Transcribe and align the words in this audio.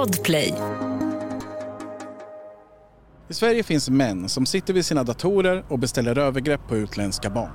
Podplay. 0.00 0.54
I 3.28 3.34
Sverige 3.34 3.62
finns 3.62 3.90
män 3.90 4.28
som 4.28 4.46
sitter 4.46 4.74
vid 4.74 4.86
sina 4.86 5.04
datorer 5.04 5.64
och 5.68 5.78
beställer 5.78 6.18
övergrepp 6.18 6.60
på 6.68 6.76
utländska 6.76 7.30
barn. 7.30 7.50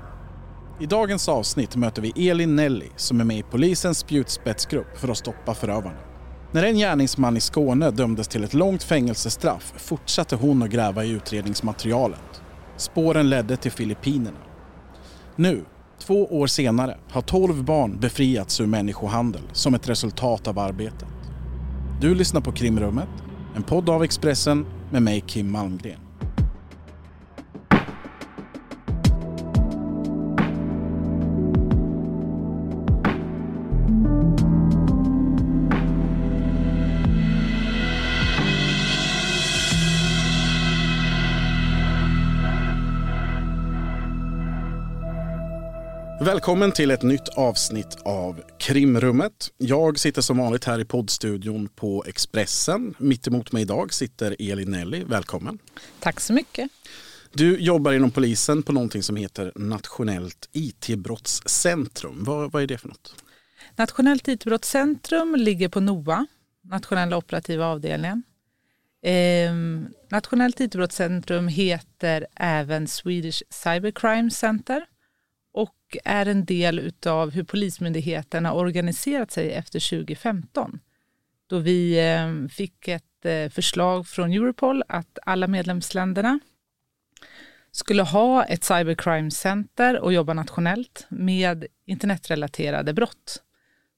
I 0.81 0.86
dagens 0.86 1.30
avsnitt 1.30 1.76
möter 1.76 2.02
vi 2.02 2.30
Elin 2.30 2.55
Nelly 2.55 2.89
som 2.95 3.20
är 3.20 3.23
med 3.23 3.38
i 3.38 3.44
polisens 3.44 3.98
spjutspetsgrupp 3.98 4.98
för 4.98 5.08
att 5.08 5.17
stoppa 5.17 5.53
förövarna. 5.53 5.98
När 6.52 6.63
en 6.63 6.77
gärningsman 6.77 7.38
i 7.38 7.41
Skåne 7.41 7.91
dömdes 7.91 8.27
till 8.27 8.44
ett 8.44 8.53
långt 8.53 8.84
fängelsestraff 8.84 9.73
fortsatte 9.77 10.36
hon 10.36 10.64
att 10.64 10.70
gräva 10.70 11.03
i 11.03 11.09
utredningsmaterialet. 11.09 12.41
Spåren 12.77 13.30
ledde 13.30 13.58
till 13.58 13.72
Filippinerna. 13.72 14.39
Nu, 15.36 15.66
två 16.00 16.25
år 16.25 16.48
senare, 16.48 16.98
har 17.12 17.22
12 17.22 17.64
barn 17.64 18.00
befriats 18.00 18.62
ur 18.62 18.66
människohandel 18.66 19.41
som 19.53 19.75
ett 19.75 19.89
resultat 19.89 20.48
av 20.48 20.59
arbetet. 20.59 21.14
Du 22.02 22.16
lyssnar 22.16 22.42
på 22.42 22.52
Krimrummet, 22.52 23.09
en 23.56 23.64
podd 23.64 23.89
av 23.89 24.03
Expressen 24.03 24.66
med 24.92 25.02
mig 25.02 25.23
Kim 25.28 25.52
Malmgren. 25.52 26.05
Välkommen 46.26 46.72
till 46.72 46.92
ett 46.92 47.04
nytt 47.04 47.30
avsnitt 47.30 47.98
av 48.06 48.42
Krimrummet. 48.59 49.52
Jag 49.58 50.00
sitter 50.00 50.22
som 50.22 50.38
vanligt 50.38 50.66
här 50.66 50.80
i 50.80 50.86
poddstudion 50.86 51.68
på 51.68 52.04
Expressen. 52.08 52.94
Mitt 52.98 53.28
emot 53.28 53.52
mig 53.52 53.62
idag 53.62 53.94
sitter 53.94 54.36
Elin 54.40 54.72
Nelly. 54.72 55.03
Välkommen. 55.03 55.59
Tack 56.00 56.20
så 56.20 56.34
mycket. 56.34 56.70
Du 57.34 57.59
jobbar 57.59 57.94
inom 57.94 58.12
polisen 58.12 58.64
på 58.64 58.73
någonting 58.73 59.03
som 59.03 59.16
heter 59.16 59.52
Nationellt 59.56 60.50
IT-brottscentrum. 60.52 62.23
Vad, 62.23 62.52
vad 62.52 62.64
är 62.64 62.68
det 62.68 62.78
för 62.78 62.88
något? 62.88 63.16
Nationellt 63.76 64.28
IT-brottscentrum 64.28 65.36
ligger 65.36 65.70
på 65.70 65.80
NOA, 65.80 66.26
nationella 66.62 67.18
operativa 67.18 67.66
avdelningen. 67.66 68.23
Eh, 69.03 69.53
Nationellt 70.09 70.59
IT-brottscentrum 70.59 71.48
heter 71.48 72.28
även 72.36 72.88
Swedish 72.88 73.44
Cybercrime 73.50 74.31
Center 74.31 74.86
och 75.56 75.98
är 76.03 76.25
en 76.25 76.45
del 76.45 76.94
av 77.06 77.31
hur 77.31 77.44
Polismyndigheten 77.44 78.45
har 78.45 78.56
organiserat 78.56 79.31
sig 79.31 79.53
efter 79.53 79.89
2015. 79.89 80.80
Då 81.47 81.59
vi 81.59 82.09
eh, 82.14 82.47
fick 82.47 82.88
ett 82.88 83.25
eh, 83.25 83.50
förslag 83.50 84.08
från 84.08 84.31
Europol 84.31 84.84
att 84.88 85.20
alla 85.25 85.47
medlemsländerna 85.47 86.40
skulle 87.72 88.03
ha 88.03 88.44
ett 88.44 88.63
cybercrime 88.63 89.31
center 89.31 90.00
och 90.00 90.13
jobba 90.13 90.34
nationellt 90.34 91.06
med 91.09 91.66
internetrelaterade 91.85 92.94
brott. 92.94 93.44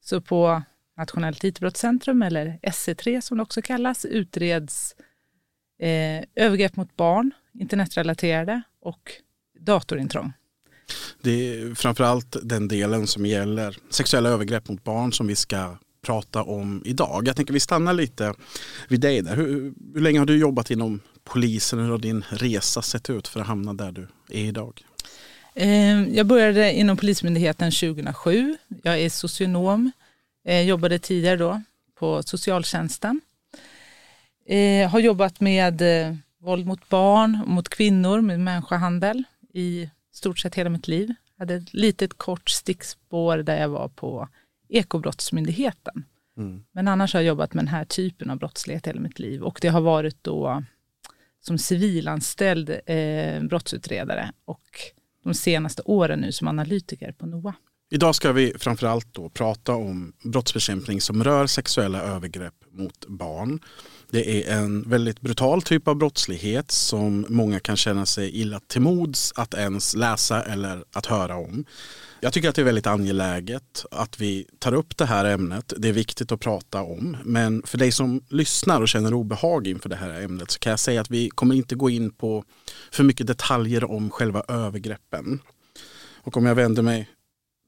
Så 0.01 0.21
på 0.21 0.61
Nationellt 0.97 1.43
IT-brottscentrum, 1.43 2.21
eller 2.21 2.59
SC3 2.61 3.21
som 3.21 3.37
det 3.37 3.43
också 3.43 3.61
kallas, 3.61 4.05
utreds 4.05 4.95
eh, 5.79 6.23
övergrepp 6.35 6.75
mot 6.75 6.95
barn, 6.95 7.31
internetrelaterade 7.53 8.61
och 8.81 9.11
datorintrång. 9.59 10.33
Det 11.21 11.31
är 11.31 11.75
framförallt 11.75 12.35
den 12.43 12.67
delen 12.67 13.07
som 13.07 13.25
gäller 13.25 13.77
sexuella 13.89 14.29
övergrepp 14.29 14.69
mot 14.69 14.83
barn 14.83 15.13
som 15.13 15.27
vi 15.27 15.35
ska 15.35 15.77
prata 16.01 16.43
om 16.43 16.81
idag. 16.85 17.27
Jag 17.27 17.35
tänker 17.35 17.53
vi 17.53 17.59
stannar 17.59 17.93
lite 17.93 18.33
vid 18.87 18.99
dig 18.99 19.21
där. 19.21 19.35
Hur, 19.35 19.73
hur 19.93 20.01
länge 20.01 20.19
har 20.19 20.25
du 20.25 20.37
jobbat 20.37 20.71
inom 20.71 20.99
polisen? 21.23 21.79
Hur 21.79 21.91
har 21.91 21.97
din 21.97 22.25
resa 22.29 22.81
sett 22.81 23.09
ut 23.09 23.27
för 23.27 23.39
att 23.39 23.47
hamna 23.47 23.73
där 23.73 23.91
du 23.91 24.07
är 24.29 24.45
idag? 24.45 24.81
Eh, 25.53 26.03
jag 26.09 26.25
började 26.25 26.73
inom 26.73 26.97
Polismyndigheten 26.97 27.71
2007. 27.71 28.57
Jag 28.83 28.99
är 28.99 29.09
socionom. 29.09 29.91
Jag 30.43 30.65
jobbade 30.65 30.99
tidigare 30.99 31.37
då 31.37 31.61
på 31.99 32.23
socialtjänsten. 32.23 33.21
Jag 34.81 34.89
har 34.89 34.99
jobbat 34.99 35.39
med 35.39 35.81
våld 36.41 36.65
mot 36.65 36.89
barn, 36.89 37.43
mot 37.45 37.69
kvinnor, 37.69 38.21
med 38.21 38.39
människohandel 38.39 39.23
i 39.53 39.89
stort 40.17 40.39
sett 40.39 40.55
hela 40.55 40.69
mitt 40.69 40.87
liv. 40.87 41.13
Jag 41.35 41.41
hade 41.41 41.55
ett 41.55 41.73
litet 41.73 42.17
kort 42.17 42.49
stickspår 42.49 43.37
där 43.37 43.61
jag 43.61 43.69
var 43.69 43.87
på 43.87 44.29
Ekobrottsmyndigheten. 44.69 46.05
Mm. 46.37 46.63
Men 46.71 46.87
annars 46.87 47.13
har 47.13 47.21
jag 47.21 47.27
jobbat 47.27 47.53
med 47.53 47.63
den 47.63 47.71
här 47.73 47.85
typen 47.85 48.29
av 48.29 48.37
brottslighet 48.37 48.87
hela 48.87 48.99
mitt 48.99 49.19
liv 49.19 49.43
och 49.43 49.59
det 49.61 49.67
har 49.67 49.81
varit 49.81 50.23
då 50.23 50.63
som 51.39 51.57
civilanställd 51.57 52.69
eh, 52.85 53.43
brottsutredare 53.43 54.31
och 54.45 54.63
de 55.23 55.33
senaste 55.33 55.81
åren 55.85 56.19
nu 56.19 56.31
som 56.31 56.47
analytiker 56.47 57.11
på 57.11 57.25
NOA. 57.25 57.53
Idag 57.89 58.15
ska 58.15 58.31
vi 58.31 58.53
framförallt 58.59 59.13
då 59.13 59.29
prata 59.29 59.75
om 59.75 60.13
brottsbekämpning 60.23 61.01
som 61.01 61.23
rör 61.23 61.47
sexuella 61.47 62.01
övergrepp 62.01 62.53
mot 62.71 63.05
barn. 63.07 63.59
Det 64.09 64.49
är 64.49 64.57
en 64.57 64.89
väldigt 64.89 65.21
brutal 65.21 65.61
typ 65.61 65.87
av 65.87 65.95
brottslighet 65.95 66.71
som 66.71 67.25
många 67.29 67.59
kan 67.59 67.77
känna 67.77 68.05
sig 68.05 68.41
illa 68.41 68.59
till 68.59 68.81
mods 68.81 69.33
att 69.35 69.53
ens 69.53 69.95
läsa 69.95 70.43
eller 70.43 70.83
att 70.91 71.05
höra 71.05 71.35
om. 71.35 71.65
Jag 72.19 72.33
tycker 72.33 72.49
att 72.49 72.55
det 72.55 72.61
är 72.61 72.65
väldigt 72.65 72.87
angeläget 72.87 73.85
att 73.91 74.19
vi 74.21 74.47
tar 74.59 74.73
upp 74.73 74.97
det 74.97 75.05
här 75.05 75.25
ämnet. 75.25 75.73
Det 75.77 75.89
är 75.89 75.93
viktigt 75.93 76.31
att 76.31 76.39
prata 76.39 76.81
om. 76.81 77.17
Men 77.23 77.63
för 77.65 77.77
dig 77.77 77.91
som 77.91 78.21
lyssnar 78.29 78.81
och 78.81 78.87
känner 78.87 79.13
obehag 79.13 79.67
inför 79.67 79.89
det 79.89 79.95
här 79.95 80.21
ämnet 80.21 80.51
så 80.51 80.59
kan 80.59 80.69
jag 80.69 80.79
säga 80.79 81.01
att 81.01 81.11
vi 81.11 81.29
kommer 81.29 81.55
inte 81.55 81.75
gå 81.75 81.89
in 81.89 82.11
på 82.11 82.43
för 82.91 83.03
mycket 83.03 83.27
detaljer 83.27 83.91
om 83.91 84.09
själva 84.09 84.43
övergreppen. 84.47 85.39
Och 86.23 86.37
om 86.37 86.45
jag 86.45 86.55
vänder 86.55 86.81
mig 86.81 87.09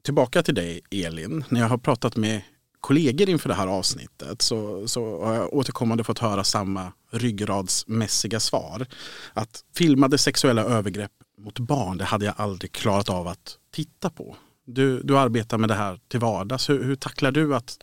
tillbaka 0.04 0.42
till 0.42 0.54
dig 0.54 0.80
Elin. 0.90 1.44
När 1.48 1.60
jag 1.60 1.68
har 1.68 1.78
pratat 1.78 2.16
med 2.16 2.42
kollegor 2.80 3.28
inför 3.28 3.48
det 3.48 3.54
här 3.54 3.66
avsnittet 3.66 4.42
så, 4.42 4.88
så 4.88 5.24
har 5.24 5.34
jag 5.34 5.54
återkommande 5.54 6.04
fått 6.04 6.18
höra 6.18 6.44
samma 6.44 6.92
ryggradsmässiga 7.10 8.40
svar. 8.40 8.86
Att 9.32 9.64
filmade 9.76 10.18
sexuella 10.18 10.62
övergrepp 10.62 11.12
mot 11.38 11.58
barn, 11.58 11.98
det 11.98 12.04
hade 12.04 12.24
jag 12.24 12.34
aldrig 12.36 12.72
klarat 12.72 13.10
av 13.10 13.28
att 13.28 13.58
titta 13.74 14.10
på. 14.10 14.36
Du, 14.66 15.02
du 15.02 15.18
arbetar 15.18 15.58
med 15.58 15.68
det 15.68 15.74
här 15.74 16.00
till 16.08 16.20
vardags. 16.20 16.70
Hur, 16.70 16.84
hur 16.84 16.96
tacklar 16.96 17.32
du 17.32 17.54
att 17.54 17.78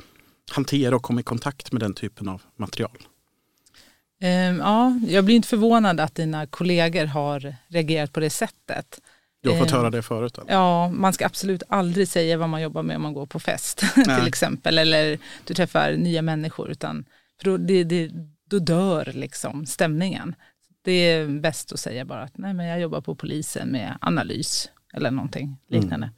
hantera 0.51 0.95
och 0.95 1.03
komma 1.03 1.19
i 1.19 1.23
kontakt 1.23 1.71
med 1.71 1.81
den 1.81 1.93
typen 1.93 2.27
av 2.27 2.41
material? 2.55 2.97
Ehm, 4.19 4.59
ja, 4.59 4.99
jag 5.07 5.25
blir 5.25 5.35
inte 5.35 5.47
förvånad 5.47 5.99
att 5.99 6.15
dina 6.15 6.47
kollegor 6.47 7.05
har 7.05 7.55
reagerat 7.67 8.13
på 8.13 8.19
det 8.19 8.29
sättet. 8.29 8.99
Du 9.47 9.59
har 9.59 9.65
fått 9.65 9.71
höra 9.71 9.89
det 9.89 10.01
förut? 10.01 10.37
Eller? 10.37 10.53
Ja, 10.53 10.89
man 10.89 11.13
ska 11.13 11.25
absolut 11.25 11.63
aldrig 11.67 12.07
säga 12.07 12.37
vad 12.37 12.49
man 12.49 12.61
jobbar 12.61 12.83
med 12.83 12.95
om 12.95 13.01
man 13.01 13.13
går 13.13 13.25
på 13.25 13.39
fest 13.39 13.83
till 13.95 14.27
exempel. 14.27 14.77
Eller 14.77 15.19
du 15.45 15.53
träffar 15.53 15.91
nya 15.91 16.21
människor. 16.21 16.71
Utan, 16.71 17.05
för 17.41 17.45
då, 17.45 17.57
det, 17.57 17.83
det, 17.83 18.11
då 18.49 18.59
dör 18.59 19.11
liksom 19.13 19.65
stämningen. 19.65 20.35
Det 20.81 20.91
är 20.91 21.27
bäst 21.27 21.71
att 21.71 21.79
säga 21.79 22.05
bara 22.05 22.23
att 22.23 22.37
nej, 22.37 22.53
men 22.53 22.65
jag 22.65 22.79
jobbar 22.79 23.01
på 23.01 23.15
polisen 23.15 23.69
med 23.69 23.97
analys 24.01 24.69
eller 24.93 25.11
någonting 25.11 25.57
liknande. 25.69 26.05
Mm. 26.05 26.15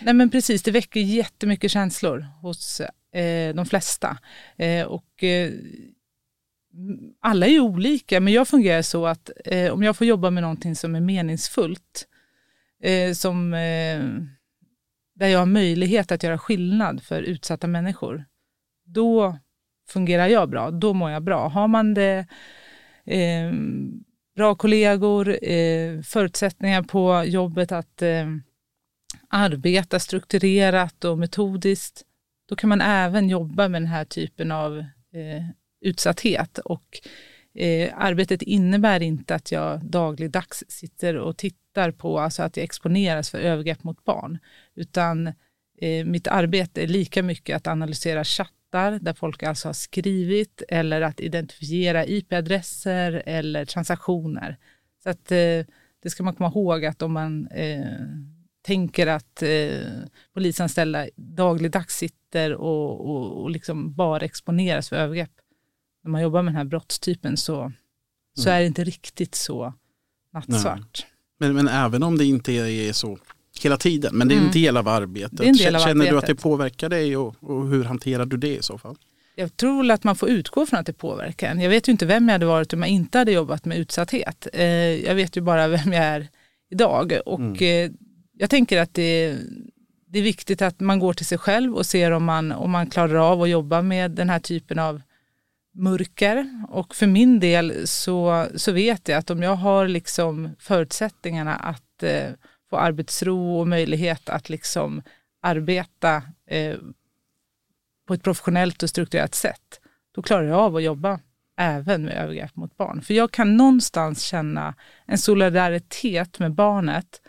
Nej 0.00 0.14
men 0.14 0.30
precis, 0.30 0.62
det 0.62 0.70
väcker 0.70 1.00
jättemycket 1.00 1.70
känslor 1.70 2.26
hos 2.42 2.80
eh, 3.12 3.54
de 3.54 3.66
flesta. 3.66 4.18
Eh, 4.56 4.86
och 4.86 5.24
eh, 5.24 5.52
alla 7.20 7.46
är 7.46 7.60
olika, 7.60 8.20
men 8.20 8.32
jag 8.32 8.48
fungerar 8.48 8.82
så 8.82 9.06
att 9.06 9.30
eh, 9.44 9.72
om 9.72 9.82
jag 9.82 9.96
får 9.96 10.06
jobba 10.06 10.30
med 10.30 10.42
någonting 10.42 10.76
som 10.76 10.94
är 10.94 11.00
meningsfullt 11.00 12.06
eh, 12.82 13.12
som, 13.12 13.54
eh, 13.54 14.04
där 15.14 15.28
jag 15.28 15.38
har 15.38 15.46
möjlighet 15.46 16.12
att 16.12 16.22
göra 16.22 16.38
skillnad 16.38 17.02
för 17.02 17.22
utsatta 17.22 17.66
människor, 17.66 18.24
då 18.84 19.38
fungerar 19.88 20.26
jag 20.26 20.50
bra. 20.50 20.70
Då 20.70 20.92
mår 20.92 21.10
jag 21.10 21.22
bra. 21.22 21.48
Har 21.48 21.68
man 21.68 21.94
det 21.94 22.26
eh, 23.04 23.52
bra 24.36 24.54
kollegor, 24.54 25.44
eh, 25.44 26.02
förutsättningar 26.02 26.82
på 26.82 27.24
jobbet 27.26 27.72
att 27.72 28.02
eh, 28.02 28.26
arbeta 29.28 30.00
strukturerat 30.00 31.04
och 31.04 31.18
metodiskt, 31.18 32.02
då 32.48 32.56
kan 32.56 32.68
man 32.68 32.80
även 32.80 33.28
jobba 33.28 33.68
med 33.68 33.82
den 33.82 33.88
här 33.88 34.04
typen 34.04 34.52
av 34.52 34.78
eh, 34.78 35.44
utsatthet. 35.80 36.58
Och 36.58 37.00
eh, 37.56 37.92
arbetet 37.96 38.42
innebär 38.42 39.02
inte 39.02 39.34
att 39.34 39.52
jag 39.52 39.84
dagligdags 39.84 40.64
sitter 40.68 41.16
och 41.16 41.36
tittar 41.36 41.90
på, 41.90 42.18
alltså 42.18 42.42
att 42.42 42.56
jag 42.56 42.64
exponeras 42.64 43.30
för 43.30 43.38
övergrepp 43.38 43.84
mot 43.84 44.04
barn, 44.04 44.38
utan 44.74 45.26
eh, 45.80 46.04
mitt 46.04 46.28
arbete 46.28 46.82
är 46.82 46.86
lika 46.86 47.22
mycket 47.22 47.56
att 47.56 47.66
analysera 47.66 48.24
chattar 48.24 48.98
där 48.98 49.14
folk 49.14 49.42
alltså 49.42 49.68
har 49.68 49.72
skrivit 49.72 50.62
eller 50.68 51.00
att 51.00 51.20
identifiera 51.20 52.06
IP-adresser 52.06 53.22
eller 53.26 53.64
transaktioner. 53.64 54.56
Så 55.02 55.10
att 55.10 55.32
eh, 55.32 55.64
det 56.02 56.10
ska 56.10 56.22
man 56.22 56.34
komma 56.34 56.48
ihåg 56.48 56.84
att 56.84 57.02
om 57.02 57.12
man 57.12 57.46
eh, 57.46 57.86
tänker 58.62 59.06
att 59.06 59.42
eh, 59.42 59.80
polisanställda 60.34 61.06
dagligdags 61.16 61.96
sitter 61.96 62.54
och, 62.54 63.10
och, 63.10 63.42
och 63.42 63.50
liksom 63.50 63.94
bara 63.94 64.24
exponeras 64.24 64.88
för 64.88 64.96
övergrepp. 64.96 65.30
När 66.06 66.10
man 66.10 66.22
jobbar 66.22 66.42
med 66.42 66.52
den 66.52 66.56
här 66.56 66.64
brottstypen 66.64 67.36
så, 67.36 67.72
så 68.36 68.48
mm. 68.48 68.56
är 68.56 68.60
det 68.60 68.66
inte 68.66 68.84
riktigt 68.84 69.34
så 69.34 69.74
nattsvart. 70.32 71.06
Men, 71.38 71.54
men 71.54 71.68
även 71.68 72.02
om 72.02 72.18
det 72.18 72.24
inte 72.24 72.52
är 72.52 72.92
så 72.92 73.18
hela 73.62 73.76
tiden, 73.76 74.16
men 74.16 74.28
det 74.28 74.34
är 74.34 74.36
en 74.36 74.42
mm. 74.42 74.52
del 74.52 74.76
av 74.76 74.88
arbetet. 74.88 75.38
Del 75.38 75.76
av 75.76 75.80
Känner 75.80 75.90
arbetet. 75.90 76.10
du 76.10 76.18
att 76.18 76.26
det 76.26 76.34
påverkar 76.34 76.88
dig 76.88 77.16
och, 77.16 77.36
och, 77.40 77.68
hur 77.68 77.84
hanterar 77.84 78.26
du 78.26 78.36
det 78.36 78.56
i 78.56 78.62
så 78.62 78.78
fall? 78.78 78.96
Jag 79.34 79.56
tror 79.56 79.90
att 79.90 80.04
man 80.04 80.16
får 80.16 80.28
utgå 80.28 80.66
från 80.66 80.80
att 80.80 80.86
det 80.86 80.92
påverkar 80.92 81.50
en. 81.50 81.60
Jag 81.60 81.70
vet 81.70 81.88
ju 81.88 81.92
inte 81.92 82.06
vem 82.06 82.28
jag 82.28 82.32
hade 82.32 82.46
varit 82.46 82.72
om 82.72 82.80
jag 82.80 82.88
inte 82.88 83.18
hade 83.18 83.32
jobbat 83.32 83.64
med 83.64 83.78
utsatthet. 83.78 84.46
Eh, 84.52 84.66
jag 85.06 85.14
vet 85.14 85.36
ju 85.36 85.40
bara 85.40 85.68
vem 85.76 85.92
jag 85.92 86.04
är 86.04 86.28
idag. 86.70 87.18
Och 87.26 87.40
mm. 87.40 87.54
Eh, 87.60 87.90
jag 88.38 88.50
tänker 88.50 88.80
att 88.80 88.94
det, 88.94 89.36
det 90.08 90.18
är 90.18 90.22
viktigt 90.22 90.62
att 90.62 90.80
man 90.80 90.98
går 90.98 91.12
till 91.12 91.26
sig 91.26 91.38
själv 91.38 91.74
och 91.74 91.86
ser 91.86 92.10
om 92.10 92.24
man, 92.24 92.52
om 92.52 92.70
man 92.70 92.86
klarar 92.86 93.32
av 93.32 93.42
att 93.42 93.48
jobba 93.48 93.82
med 93.82 94.10
den 94.10 94.30
här 94.30 94.40
typen 94.40 94.78
av 94.78 95.02
mörker. 95.76 96.64
Och 96.68 96.94
för 96.94 97.06
min 97.06 97.40
del 97.40 97.88
så, 97.88 98.46
så 98.54 98.72
vet 98.72 99.08
jag 99.08 99.18
att 99.18 99.30
om 99.30 99.42
jag 99.42 99.56
har 99.56 99.88
liksom 99.88 100.50
förutsättningarna 100.58 101.56
att 101.56 102.02
eh, 102.02 102.30
få 102.70 102.76
arbetsro 102.76 103.58
och 103.58 103.68
möjlighet 103.68 104.28
att 104.28 104.48
liksom 104.48 105.02
arbeta 105.42 106.22
eh, 106.46 106.76
på 108.06 108.14
ett 108.14 108.22
professionellt 108.22 108.82
och 108.82 108.90
strukturerat 108.90 109.34
sätt, 109.34 109.80
då 110.14 110.22
klarar 110.22 110.42
jag 110.42 110.58
av 110.58 110.76
att 110.76 110.82
jobba 110.82 111.20
även 111.56 112.04
med 112.04 112.14
övergrepp 112.14 112.56
mot 112.56 112.76
barn. 112.76 113.02
För 113.02 113.14
jag 113.14 113.30
kan 113.30 113.56
någonstans 113.56 114.22
känna 114.22 114.74
en 115.06 115.18
solidaritet 115.18 116.38
med 116.38 116.52
barnet 116.52 117.20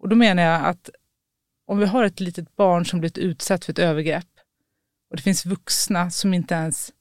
och 0.00 0.08
då 0.08 0.16
menar 0.16 0.42
jag 0.42 0.64
att 0.64 0.90
om 1.66 1.78
vi 1.78 1.86
har 1.86 2.04
ett 2.04 2.20
litet 2.20 2.56
barn 2.56 2.86
som 2.86 3.00
blivit 3.00 3.18
utsatt 3.18 3.64
för 3.64 3.72
ett 3.72 3.78
övergrepp 3.78 4.28
och 5.10 5.16
det 5.16 5.22
finns 5.22 5.46
vuxna 5.46 6.10
som 6.10 6.34
inte 6.34 6.54
ens 6.54 6.92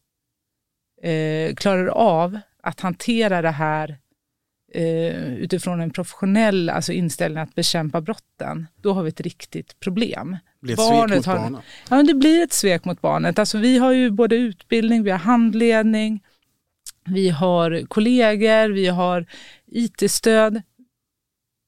eh, 1.02 1.56
klarar 1.56 1.88
av 1.88 2.40
att 2.64 2.80
hantera 2.80 3.42
det 3.42 3.52
här 3.52 3.98
eh, 4.74 5.34
utifrån 5.34 5.82
en 5.82 5.92
professionell 5.92 6.70
alltså 6.70 6.94
inställning 6.94 7.44
att 7.44 7.56
bekämpa 7.56 8.02
brotten, 8.02 8.68
då 8.82 8.94
har 8.94 9.04
vi 9.04 9.10
ett 9.10 9.22
riktigt 9.22 9.80
problem. 9.80 10.38
Det 10.60 10.66
blir 10.66 10.74
ett 10.74 10.78
barnet 10.78 11.24
svek 11.24 11.36
mot 11.36 11.54
har? 11.54 11.62
Ja, 11.90 12.04
det 12.04 12.14
blir 12.14 12.44
ett 12.44 12.54
svek 12.54 12.86
mot 12.86 13.02
barnet. 13.02 13.40
Alltså, 13.40 13.58
vi 13.58 13.78
har 13.78 13.92
ju 13.92 14.12
både 14.12 14.36
utbildning, 14.36 15.04
vi 15.04 15.12
har 15.12 15.18
handledning, 15.18 16.24
vi 17.06 17.30
har 17.30 17.86
kollegor, 17.88 18.70
vi 18.70 18.88
har 18.88 19.26
IT-stöd 19.66 20.62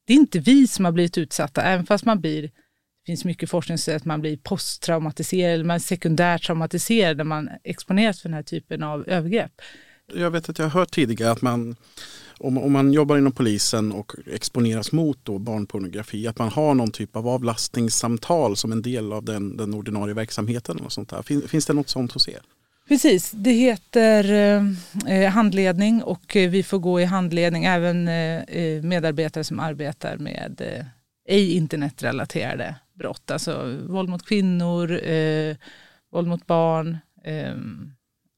det 0.09 0.13
är 0.13 0.17
inte 0.17 0.39
vi 0.39 0.67
som 0.67 0.85
har 0.85 0.91
blivit 0.91 1.17
utsatta, 1.17 1.61
även 1.61 1.85
fast 1.85 2.05
man 2.05 2.21
blir, 2.21 2.51
finns 3.09 3.25
mycket 3.25 3.49
forskning 3.49 3.77
som 3.77 3.83
säger 3.83 3.97
att 3.97 4.05
man 4.05 4.21
blir 4.21 4.37
posttraumatiserad 4.37 5.53
eller 5.53 5.63
man 5.63 5.75
är 5.75 5.79
sekundärt 5.79 6.43
traumatiserad 6.43 7.17
när 7.17 7.23
man 7.23 7.49
exponeras 7.63 8.21
för 8.21 8.29
den 8.29 8.33
här 8.33 8.43
typen 8.43 8.83
av 8.83 9.09
övergrepp. 9.09 9.51
Jag 10.13 10.31
vet 10.31 10.49
att 10.49 10.59
jag 10.59 10.65
har 10.65 10.79
hört 10.79 10.91
tidigare 10.91 11.31
att 11.31 11.41
man 11.41 11.75
om, 12.37 12.57
om 12.57 12.71
man 12.71 12.93
jobbar 12.93 13.17
inom 13.17 13.31
polisen 13.31 13.91
och 13.91 14.11
exponeras 14.31 14.91
mot 14.91 15.19
då 15.23 15.39
barnpornografi, 15.39 16.27
att 16.27 16.39
man 16.39 16.49
har 16.49 16.73
någon 16.73 16.91
typ 16.91 17.15
av 17.15 17.27
avlastningssamtal 17.27 18.55
som 18.55 18.71
en 18.71 18.81
del 18.81 19.13
av 19.13 19.25
den, 19.25 19.57
den 19.57 19.73
ordinarie 19.73 20.13
verksamheten. 20.13 20.79
Och 20.79 20.91
sånt 20.91 21.09
där. 21.09 21.21
Fin, 21.21 21.47
finns 21.47 21.65
det 21.65 21.73
något 21.73 21.89
sånt 21.89 22.11
hos 22.11 22.27
er? 22.27 22.41
Precis, 22.87 23.31
det 23.31 23.51
heter 23.51 24.23
eh, 25.07 25.29
handledning 25.31 26.03
och 26.03 26.35
eh, 26.35 26.49
vi 26.49 26.63
får 26.63 26.79
gå 26.79 27.01
i 27.01 27.05
handledning 27.05 27.65
även 27.65 28.07
eh, 28.07 28.41
eh, 28.41 28.83
medarbetare 28.83 29.43
som 29.43 29.59
arbetar 29.59 30.17
med 30.17 30.61
eh, 30.61 30.85
ej 31.29 31.53
internetrelaterade 31.53 32.75
brott, 32.93 33.31
alltså 33.31 33.77
våld 33.87 34.09
mot 34.09 34.25
kvinnor, 34.25 35.03
eh, 35.03 35.55
våld 36.11 36.27
mot 36.27 36.47
barn. 36.47 36.97
Eh, 37.23 37.55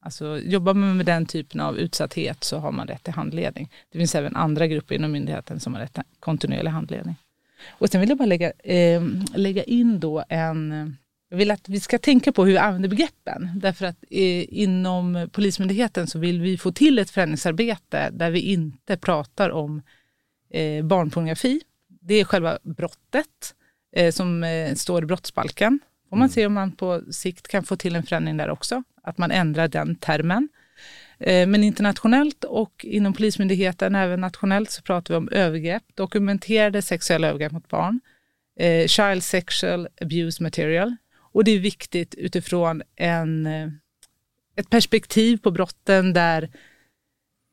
alltså 0.00 0.38
jobbar 0.38 0.74
man 0.74 0.96
med 0.96 1.06
den 1.06 1.26
typen 1.26 1.60
av 1.60 1.78
utsatthet 1.78 2.44
så 2.44 2.58
har 2.58 2.72
man 2.72 2.86
rätt 2.86 3.02
till 3.02 3.12
handledning. 3.12 3.70
Det 3.92 3.98
finns 3.98 4.14
även 4.14 4.36
andra 4.36 4.66
grupper 4.66 4.94
inom 4.94 5.12
myndigheten 5.12 5.60
som 5.60 5.74
har 5.74 5.80
rätt 5.80 5.92
till 5.92 6.02
kontinuerlig 6.20 6.70
handledning. 6.70 7.14
Och 7.68 7.88
sen 7.88 8.00
vill 8.00 8.08
jag 8.08 8.18
bara 8.18 8.26
lägga, 8.26 8.52
ehm, 8.64 9.24
lägga 9.34 9.62
in 9.62 10.00
då 10.00 10.24
en 10.28 10.96
jag 11.32 11.36
vill 11.36 11.50
att 11.50 11.68
vi 11.68 11.80
ska 11.80 11.98
tänka 11.98 12.32
på 12.32 12.44
hur 12.44 12.52
vi 12.52 12.58
använder 12.58 12.88
begreppen. 12.88 13.50
Därför 13.56 13.86
att 13.86 14.04
eh, 14.10 14.60
inom 14.60 15.28
Polismyndigheten 15.32 16.06
så 16.06 16.18
vill 16.18 16.40
vi 16.40 16.58
få 16.58 16.72
till 16.72 16.98
ett 16.98 17.10
förändringsarbete 17.10 18.10
där 18.12 18.30
vi 18.30 18.40
inte 18.40 18.96
pratar 18.96 19.50
om 19.50 19.82
eh, 20.50 20.84
barnpornografi. 20.84 21.60
Det 22.04 22.14
är 22.14 22.24
själva 22.24 22.58
brottet 22.62 23.54
eh, 23.96 24.12
som 24.12 24.44
eh, 24.44 24.74
står 24.74 25.02
i 25.02 25.06
brottsbalken. 25.06 25.80
Får 26.08 26.16
man 26.16 26.24
mm. 26.24 26.32
se 26.32 26.46
om 26.46 26.54
man 26.54 26.72
på 26.72 27.02
sikt 27.10 27.48
kan 27.48 27.64
få 27.64 27.76
till 27.76 27.96
en 27.96 28.02
förändring 28.02 28.36
där 28.36 28.50
också. 28.50 28.82
Att 29.02 29.18
man 29.18 29.30
ändrar 29.30 29.68
den 29.68 29.96
termen. 29.96 30.48
Eh, 31.18 31.46
men 31.46 31.64
internationellt 31.64 32.44
och 32.44 32.84
inom 32.84 33.12
Polismyndigheten, 33.12 33.94
även 33.94 34.20
nationellt, 34.20 34.70
så 34.70 34.82
pratar 34.82 35.14
vi 35.14 35.18
om 35.18 35.28
övergrepp, 35.28 35.82
dokumenterade 35.94 36.82
sexuella 36.82 37.28
övergrepp 37.28 37.52
mot 37.52 37.68
barn, 37.68 38.00
child 38.86 39.24
sexual 39.24 39.88
abuse 40.00 40.42
material, 40.42 40.96
och 41.32 41.44
det 41.44 41.50
är 41.50 41.58
viktigt 41.58 42.14
utifrån 42.14 42.82
en, 42.96 43.46
ett 44.56 44.70
perspektiv 44.70 45.36
på 45.36 45.50
brotten 45.50 46.12
där 46.12 46.50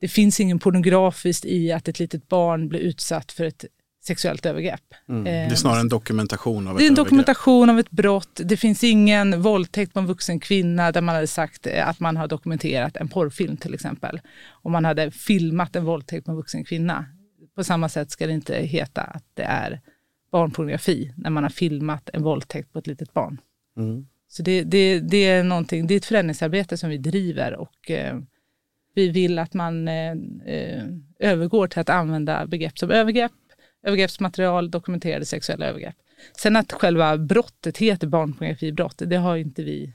det 0.02 0.08
finns 0.08 0.40
ingen 0.40 0.60
pornografiskt 0.60 1.46
i 1.46 1.72
att 1.72 1.88
ett 1.88 2.00
litet 2.00 2.28
barn 2.28 2.70
blir 2.70 2.80
utsatt 2.80 3.32
för 3.32 3.46
ett 3.46 3.66
sexuellt 4.02 4.46
övergrepp. 4.46 4.94
Mm. 5.10 5.24
Det 5.24 5.30
är 5.30 5.56
snarare 5.56 5.80
en 5.80 5.90
dokumentation 5.90 6.68
av 6.68 6.74
ett 6.74 6.80
Det 6.80 6.86
är 6.86 6.90
en 6.90 6.96
dokumentation 6.96 7.70
övergrepp. 7.70 7.74
av 7.74 7.80
ett 7.80 7.92
brott. 7.92 8.42
Det 8.44 8.58
finns 8.58 8.84
ingen 8.84 9.42
våldtäkt 9.42 9.94
på 9.94 10.00
en 10.00 10.06
vuxen 10.06 10.40
kvinna 10.40 10.92
där 10.92 11.02
man 11.02 11.16
hade 11.16 11.28
sagt 11.28 11.68
eh, 11.68 11.88
att 11.88 12.00
man 12.00 12.18
har 12.18 12.28
dokumenterat 12.28 12.98
en 12.98 13.08
porrfilm 13.08 13.58
till 13.58 13.74
exempel. 13.74 14.22
Om 14.50 14.72
man 14.72 14.86
hade 14.86 15.12
filmat 15.12 15.76
en 15.76 15.86
våldtäkt 15.86 16.26
på 16.26 16.32
en 16.32 16.38
vuxen 16.38 16.64
kvinna. 16.66 17.06
På 17.56 17.64
samma 17.64 17.90
sätt 17.90 18.12
ska 18.12 18.28
det 18.28 18.34
inte 18.34 18.56
heta 18.56 19.02
att 19.02 19.24
det 19.34 19.44
är 19.44 19.82
barnpornografi 20.32 21.14
när 21.18 21.30
man 21.30 21.44
har 21.44 21.50
filmat 21.50 22.10
en 22.14 22.24
våldtäkt 22.24 22.74
på 22.74 22.80
ett 22.80 22.88
litet 22.88 23.14
barn. 23.14 23.42
Mm. 23.78 24.08
Så 24.28 24.44
det, 24.44 24.64
det, 24.64 25.00
det, 25.00 25.26
är 25.28 25.44
någonting, 25.44 25.88
det 25.88 25.94
är 25.94 25.98
ett 25.98 26.06
förändringsarbete 26.06 26.78
som 26.78 26.90
vi 26.90 26.98
driver 26.98 27.56
och 27.56 27.92
eh, 27.92 28.20
vi 28.96 29.10
vill 29.10 29.40
att 29.40 29.54
man 29.54 29.88
eh, 29.88 30.12
eh, 30.46 30.84
övergår 31.20 31.68
till 31.68 31.80
att 31.80 31.90
använda 31.90 32.46
begrepp 32.48 32.80
som 32.80 32.92
övergrepp, 32.92 33.32
övergreppsmaterial, 33.84 34.72
dokumenterade 34.72 35.26
sexuella 35.26 35.66
övergrepp. 35.66 35.96
Sen 36.38 36.56
att 36.56 36.72
själva 36.72 37.18
brottet 37.18 37.78
heter 37.78 38.08
barnpornografibrott, 38.08 39.02
det 39.06 39.16
har 39.16 39.38
inte 39.38 39.64
vi 39.64 39.94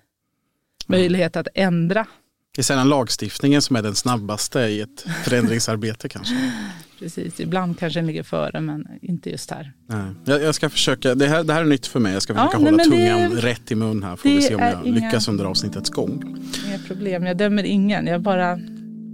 möjlighet 0.87 1.37
att 1.37 1.49
ändra. 1.55 2.07
Det 2.55 2.61
är 2.61 2.63
sedan 2.63 2.89
lagstiftningen 2.89 3.63
som 3.63 3.77
är 3.77 3.83
den 3.83 3.95
snabbaste 3.95 4.61
i 4.61 4.81
ett 4.81 5.07
förändringsarbete 5.25 6.09
kanske. 6.09 6.35
Precis, 6.99 7.41
ibland 7.41 7.79
kanske 7.79 7.99
den 7.99 8.07
ligger 8.07 8.23
före 8.23 8.61
men 8.61 8.87
inte 9.03 9.31
just 9.31 9.51
här. 9.51 9.73
Nej. 9.87 10.15
Jag, 10.25 10.43
jag 10.43 10.55
ska 10.55 10.71
försöka, 10.71 11.15
det 11.15 11.27
här, 11.27 11.45
det 11.45 11.53
här 11.53 11.61
är 11.61 11.65
nytt 11.65 11.87
för 11.87 12.01
mig, 12.01 12.13
jag 12.13 12.23
ska 12.23 12.35
försöka 12.35 12.51
ja, 12.53 12.59
hålla 12.59 12.77
nej, 12.77 12.87
tungan 12.87 13.31
det, 13.31 13.41
rätt 13.41 13.71
i 13.71 13.75
mun 13.75 14.03
här. 14.03 14.17
Får 14.17 14.29
vi 14.29 14.43
se 14.43 14.55
om 14.55 14.61
jag 14.61 14.87
inga, 14.87 14.95
lyckas 14.95 15.29
under 15.29 15.45
avsnittets 15.45 15.91
gång. 15.91 16.39
Inga 16.67 16.79
problem, 16.79 17.27
jag 17.27 17.37
dömer 17.37 17.63
ingen, 17.63 18.07
jag 18.07 18.23
bara 18.23 18.59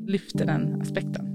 lyfter 0.07 0.45
den 0.45 0.83
aspekten. 0.83 1.30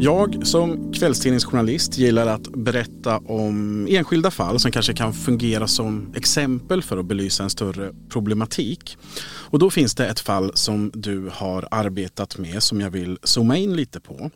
Jag 0.00 0.46
som 0.46 0.92
kvällstidningsjournalist 0.92 1.98
gillar 1.98 2.26
att 2.26 2.48
berätta 2.48 3.18
om 3.18 3.86
enskilda 3.90 4.30
fall 4.30 4.60
som 4.60 4.72
kanske 4.72 4.94
kan 4.94 5.12
fungera 5.12 5.66
som 5.66 6.12
exempel 6.14 6.82
för 6.82 6.98
att 6.98 7.06
belysa 7.06 7.42
en 7.42 7.50
större 7.50 7.92
problematik. 8.08 8.98
Och 9.24 9.58
då 9.58 9.70
finns 9.70 9.94
det 9.94 10.06
ett 10.06 10.20
fall 10.20 10.50
som 10.54 10.90
du 10.94 11.30
har 11.32 11.68
arbetat 11.70 12.38
med 12.38 12.62
som 12.62 12.80
jag 12.80 12.90
vill 12.90 13.18
zooma 13.22 13.56
in 13.56 13.76
lite 13.76 14.00
på. 14.00 14.30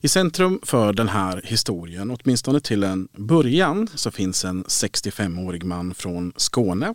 I 0.00 0.08
centrum 0.08 0.60
för 0.62 0.92
den 0.92 1.08
här 1.08 1.40
historien, 1.44 2.16
åtminstone 2.20 2.60
till 2.60 2.82
en 2.82 3.08
början, 3.16 3.88
så 3.94 4.10
finns 4.10 4.44
en 4.44 4.64
65-årig 4.64 5.64
man 5.64 5.94
från 5.94 6.32
Skåne 6.36 6.94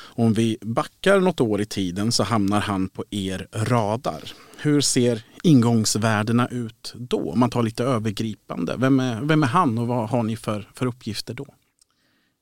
Om 0.00 0.32
vi 0.32 0.58
backar 0.60 1.20
något 1.20 1.40
år 1.40 1.60
i 1.60 1.66
tiden 1.66 2.12
så 2.12 2.22
hamnar 2.22 2.60
han 2.60 2.88
på 2.88 3.04
er 3.10 3.48
radar. 3.52 4.32
Hur 4.56 4.80
ser 4.80 5.22
ingångsvärdena 5.42 6.48
ut 6.48 6.94
då? 6.96 7.30
Om 7.30 7.40
man 7.40 7.50
tar 7.50 7.62
lite 7.62 7.84
övergripande. 7.84 8.76
Vem 8.78 9.00
är, 9.00 9.20
vem 9.20 9.42
är 9.42 9.46
han 9.46 9.78
och 9.78 9.86
vad 9.86 10.08
har 10.08 10.22
ni 10.22 10.36
för, 10.36 10.68
för 10.74 10.86
uppgifter 10.86 11.34
då? 11.34 11.46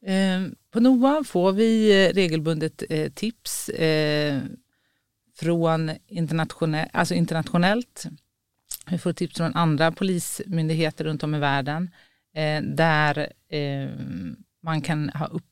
Ehm, 0.07 0.55
på 0.71 0.81
NOA 0.81 1.25
får 1.25 1.53
vi 1.53 2.05
eh, 2.07 2.15
regelbundet 2.15 2.83
eh, 2.91 3.13
tips 3.13 3.69
eh, 3.69 4.41
från 5.39 5.91
internationell, 6.07 6.89
alltså 6.93 7.15
internationellt. 7.15 8.05
Vi 8.91 8.99
får 8.99 9.13
tips 9.13 9.37
från 9.37 9.55
andra 9.55 9.93
polismyndigheter 9.93 11.05
runt 11.05 11.23
om 11.23 11.35
i 11.35 11.39
världen 11.39 11.91
där 12.63 13.33
man 14.63 14.81
kan 14.81 15.09
ha 15.09 15.27
upp, 15.27 15.45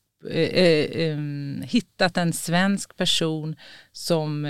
hittat 1.63 2.17
en 2.17 2.33
svensk 2.33 2.97
person 2.97 3.55
som 3.91 4.43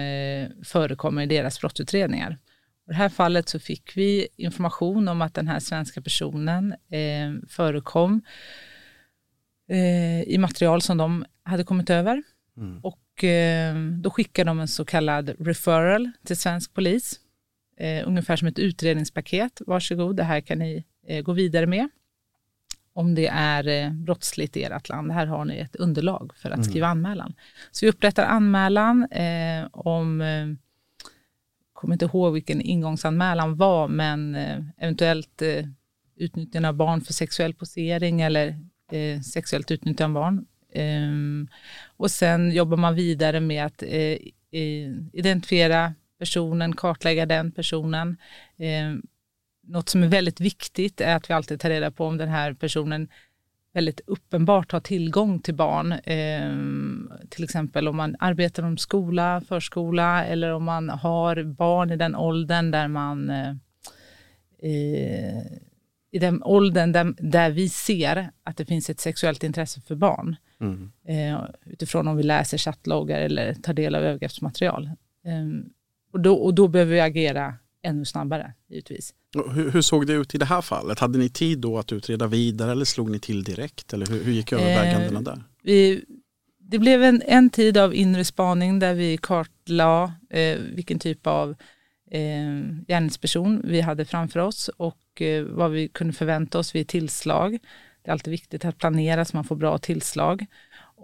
förekommer 0.63 1.23
i 1.23 1.25
deras 1.25 1.59
brottsutredningar. 1.59 2.37
I 2.87 2.91
det 2.91 2.95
här 2.95 3.09
fallet 3.09 3.49
så 3.49 3.59
fick 3.59 3.97
vi 3.97 4.27
information 4.37 5.07
om 5.07 5.21
att 5.21 5.33
den 5.33 5.47
här 5.47 5.59
svenska 5.59 6.01
personen 6.01 6.75
förekom 7.47 8.21
eh, 9.69 10.21
i 10.21 10.37
material 10.37 10.81
som 10.81 10.97
de 10.97 11.25
hade 11.43 11.63
kommit 11.63 11.89
över. 11.89 12.23
Mm. 12.57 12.79
Och 12.83 13.23
eh, 13.23 13.75
då 13.75 14.09
skickade 14.09 14.49
de 14.49 14.59
en 14.59 14.67
så 14.67 14.85
kallad 14.85 15.29
referral 15.39 16.11
till 16.25 16.37
svensk 16.37 16.73
polis. 16.73 17.19
Eh, 17.77 18.07
ungefär 18.07 18.35
som 18.35 18.47
ett 18.47 18.59
utredningspaket. 18.59 19.61
Varsågod, 19.67 20.15
det 20.15 20.23
här 20.23 20.41
kan 20.41 20.59
ni 20.59 20.83
eh, 21.07 21.21
gå 21.21 21.33
vidare 21.33 21.67
med. 21.67 21.89
Om 22.93 23.15
det 23.15 23.27
är 23.27 23.67
eh, 23.67 23.91
brottsligt 23.91 24.57
i 24.57 24.63
ert 24.63 24.89
land. 24.89 25.11
Här 25.11 25.25
har 25.25 25.45
ni 25.45 25.57
ett 25.57 25.75
underlag 25.75 26.31
för 26.35 26.49
att 26.49 26.55
mm. 26.55 26.63
skriva 26.63 26.87
anmälan. 26.87 27.33
Så 27.71 27.85
vi 27.85 27.89
upprättar 27.89 28.23
anmälan 28.25 29.03
eh, 29.11 29.67
om 29.71 30.21
eh, 30.21 30.47
kommer 31.85 31.95
inte 31.95 32.05
ihåg 32.05 32.33
vilken 32.33 32.61
ingångsanmälan 32.61 33.55
var, 33.55 33.87
men 33.87 34.35
eh, 34.35 34.59
eventuellt 34.77 35.41
eh, 35.41 35.65
utnyttjande 36.15 36.69
av 36.69 36.75
barn 36.75 37.01
för 37.01 37.13
sexuell 37.13 37.53
posering 37.53 38.21
eller 38.21 38.47
eh, 38.91 39.21
sexuellt 39.21 39.71
utnyttjande 39.71 40.19
av 40.19 40.23
barn. 40.23 40.45
Ehm, 40.73 41.47
och 41.97 42.11
sen 42.11 42.51
jobbar 42.51 42.77
man 42.77 42.95
vidare 42.95 43.39
med 43.39 43.65
att 43.65 43.83
identifiera 45.11 45.93
personen, 46.19 46.75
kartlägga 46.75 47.25
den 47.25 47.51
personen. 47.51 48.17
Ehm, 48.57 49.01
något 49.67 49.89
som 49.89 50.03
är 50.03 50.07
väldigt 50.07 50.39
viktigt 50.39 51.01
är 51.01 51.15
att 51.15 51.29
vi 51.29 51.33
alltid 51.33 51.59
tar 51.59 51.69
reda 51.69 51.91
på 51.91 52.05
om 52.05 52.17
den 52.17 52.29
här 52.29 52.53
personen 52.53 53.07
väldigt 53.75 54.01
uppenbart 54.07 54.71
har 54.71 54.79
tillgång 54.79 55.39
till 55.39 55.55
barn. 55.55 55.91
Eh, 55.91 57.27
till 57.29 57.43
exempel 57.43 57.87
om 57.87 57.97
man 57.97 58.15
arbetar 58.19 58.63
om 58.63 58.77
skola, 58.77 59.41
förskola 59.47 60.25
eller 60.25 60.53
om 60.53 60.63
man 60.63 60.89
har 60.89 61.43
barn 61.43 61.91
i 61.91 61.95
den 61.95 62.15
åldern 62.15 62.71
där 62.71 62.87
man 62.87 63.29
eh, 63.29 63.53
i 66.11 66.19
den 66.19 66.43
åldern 66.43 66.91
där, 66.91 67.13
där 67.17 67.49
vi 67.49 67.69
ser 67.69 68.29
att 68.43 68.57
det 68.57 68.65
finns 68.65 68.89
ett 68.89 68.99
sexuellt 68.99 69.43
intresse 69.43 69.81
för 69.81 69.95
barn. 69.95 70.35
Mm. 70.59 70.91
Eh, 71.07 71.41
utifrån 71.65 72.07
om 72.07 72.17
vi 72.17 72.23
läser 72.23 72.57
chattloggar 72.57 73.19
eller 73.19 73.53
tar 73.53 73.73
del 73.73 73.95
av 73.95 74.03
övergreppsmaterial. 74.03 74.85
Eh, 75.25 75.71
och, 76.13 76.19
då, 76.19 76.35
och 76.35 76.53
då 76.53 76.67
behöver 76.67 76.93
vi 76.93 77.01
agera 77.01 77.53
ännu 77.85 78.05
snabbare 78.05 78.53
givetvis. 78.69 79.13
Hur, 79.53 79.71
hur, 79.71 79.81
såg 79.81 80.07
det 80.07 80.13
ut 80.13 80.35
i 80.35 80.37
det 80.37 80.45
här 80.45 80.61
fallet? 80.61 80.99
Hade 80.99 81.17
ni 81.17 81.29
tid 81.29 81.59
då 81.59 81.77
att 81.77 81.91
utreda 81.91 82.27
vidare 82.27 82.71
eller 82.71 82.85
slog 82.85 83.09
ni 83.09 83.19
till 83.19 83.43
direkt? 83.43 83.93
Eller 83.93 84.05
hur, 84.05 84.23
hur 84.23 84.31
gick 84.31 84.53
övervägandena 84.53 85.19
eh, 85.19 85.23
där? 85.23 85.43
Vi, 85.63 86.05
det 86.59 86.79
blev 86.79 87.03
en, 87.03 87.21
en 87.25 87.49
tid 87.49 87.77
av 87.77 87.95
inre 87.95 88.25
spaning 88.25 88.79
där 88.79 88.93
vi 88.93 89.17
kartlade 89.17 90.13
eh, 90.29 90.57
vilken 90.57 90.99
typ 90.99 91.27
av 91.27 91.49
eh, 92.11 92.61
gärningsperson 92.87 93.61
vi 93.63 93.81
hade 93.81 94.05
framför 94.05 94.39
oss 94.39 94.67
och 94.77 95.21
eh, 95.21 95.43
vad 95.43 95.71
vi 95.71 95.87
kunde 95.87 96.13
förvänta 96.13 96.59
oss 96.59 96.75
vid 96.75 96.87
tillslag. 96.87 97.51
Det 98.01 98.09
är 98.09 98.11
alltid 98.11 98.31
viktigt 98.31 98.65
att 98.65 98.77
planera 98.77 99.25
så 99.25 99.37
man 99.37 99.43
får 99.43 99.55
bra 99.55 99.77
tillslag. 99.77 100.45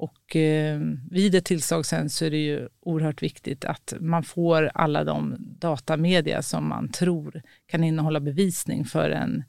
Och 0.01 0.35
eh, 0.35 0.79
vid 1.11 1.35
ett 1.35 1.45
tillslag 1.45 1.85
sen 1.85 2.09
så 2.09 2.25
är 2.25 2.31
det 2.31 2.37
ju 2.37 2.67
oerhört 2.81 3.23
viktigt 3.23 3.65
att 3.65 3.93
man 3.99 4.23
får 4.23 4.71
alla 4.73 5.03
de 5.03 5.35
datamedia 5.39 6.41
som 6.41 6.69
man 6.69 6.89
tror 6.89 7.41
kan 7.67 7.83
innehålla 7.83 8.19
bevisning 8.19 8.85
för 8.85 9.09
en 9.09 9.43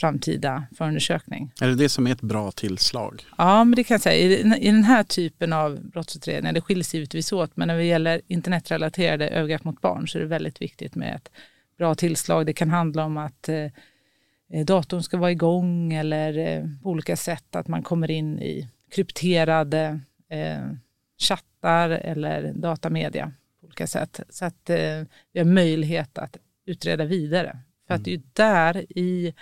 framtida 0.00 0.66
förundersökning. 0.76 1.52
Är 1.60 1.68
det 1.68 1.74
det 1.74 1.88
som 1.88 2.06
är 2.06 2.12
ett 2.12 2.20
bra 2.20 2.50
tillslag? 2.50 3.24
Ja, 3.38 3.64
men 3.64 3.76
det 3.76 3.84
kan 3.84 3.94
jag 3.94 4.00
säga. 4.00 4.38
I, 4.58 4.70
den 4.70 4.84
här 4.84 5.02
typen 5.04 5.52
av 5.52 5.80
brottsutredningar, 5.90 6.52
det 6.52 6.60
skiljer 6.60 6.84
sig 6.84 7.00
givetvis 7.00 7.32
åt, 7.32 7.56
men 7.56 7.68
när 7.68 7.76
det 7.76 7.84
gäller 7.84 8.20
internetrelaterade 8.26 9.28
övergrepp 9.28 9.64
mot 9.64 9.80
barn 9.80 10.08
så 10.08 10.18
är 10.18 10.22
det 10.22 10.28
väldigt 10.28 10.62
viktigt 10.62 10.94
med 10.94 11.14
ett 11.14 11.30
bra 11.78 11.94
tillslag. 11.94 12.46
Det 12.46 12.52
kan 12.52 12.70
handla 12.70 13.04
om 13.04 13.16
att 13.16 13.48
eh, 13.48 14.64
datorn 14.64 15.02
ska 15.02 15.16
vara 15.16 15.30
igång 15.30 15.92
eller 15.92 16.38
eh, 16.38 16.64
på 16.82 16.88
olika 16.90 17.16
sätt 17.16 17.56
att 17.56 17.68
man 17.68 17.82
kommer 17.82 18.10
in 18.10 18.38
i 18.38 18.68
krypterade 18.90 20.00
eh, 20.30 20.70
chattar 21.18 21.90
eller 21.90 22.52
datamedia 22.52 23.32
på 23.60 23.66
olika 23.66 23.86
sätt. 23.86 24.20
Så 24.28 24.44
att 24.44 24.70
eh, 24.70 25.02
vi 25.32 25.38
har 25.38 25.44
möjlighet 25.44 26.18
att 26.18 26.36
utreda 26.66 27.04
vidare. 27.04 27.58
För 27.86 27.94
att 27.94 28.04
det 28.04 28.14
är 28.14 28.22
där 28.32 28.98
i 28.98 29.34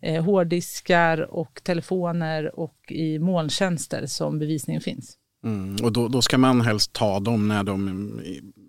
eh, 0.00 0.24
hårddiskar 0.24 1.20
och 1.20 1.60
telefoner 1.62 2.58
och 2.58 2.76
i 2.88 3.18
molntjänster 3.18 4.06
som 4.06 4.38
bevisningen 4.38 4.82
finns. 4.82 5.16
Mm, 5.44 5.76
och 5.82 5.92
då, 5.92 6.08
då, 6.08 6.22
ska 6.22 6.38
man 6.38 6.60
helst 6.60 6.92
ta 6.92 7.20
dem 7.20 7.48
när 7.48 7.64
de 7.64 8.20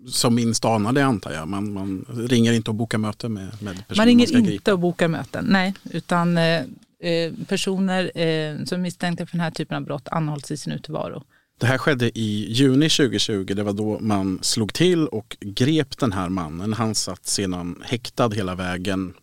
som 0.06 0.34
minst 0.34 0.64
anar 0.64 0.92
det 0.92 1.04
antar 1.04 1.32
jag. 1.32 1.48
Man, 1.48 1.72
man 1.72 2.06
ringer 2.28 2.52
inte 2.52 2.70
och 2.70 2.74
bokar 2.74 2.98
möte 2.98 3.28
med, 3.28 3.62
med 3.62 3.88
personer 3.88 3.96
man 3.96 4.06
ringer 4.06 4.32
man 4.32 4.48
inte 4.48 4.72
och 4.72 4.78
bokar 4.78 5.08
möten, 5.08 5.44
nej. 5.48 5.74
Utan 5.90 6.38
eh, 6.38 6.62
eh, 7.02 7.32
personer 7.48 8.18
eh, 8.18 8.64
som 8.64 8.82
misstänkta 8.82 9.26
för 9.26 9.32
den 9.32 9.40
här 9.40 9.50
typen 9.50 9.76
av 9.76 9.84
brott 9.84 10.08
anhålls 10.08 10.50
i 10.50 10.56
sin 10.56 10.72
utevaro. 10.72 11.22
Det 11.58 11.66
här 11.66 11.78
skedde 11.78 12.18
i 12.18 12.52
juni 12.52 12.88
2020. 12.88 13.44
Det 13.44 13.62
var 13.62 13.72
då 13.72 13.98
man 14.00 14.38
slog 14.42 14.72
till 14.72 15.06
och 15.06 15.36
grep 15.40 15.98
den 15.98 16.12
här 16.12 16.28
mannen. 16.28 16.72
Han 16.72 16.94
satt 16.94 17.26
sedan 17.26 17.82
häktad 17.84 18.28
hela 18.28 18.54
vägen 18.54 19.14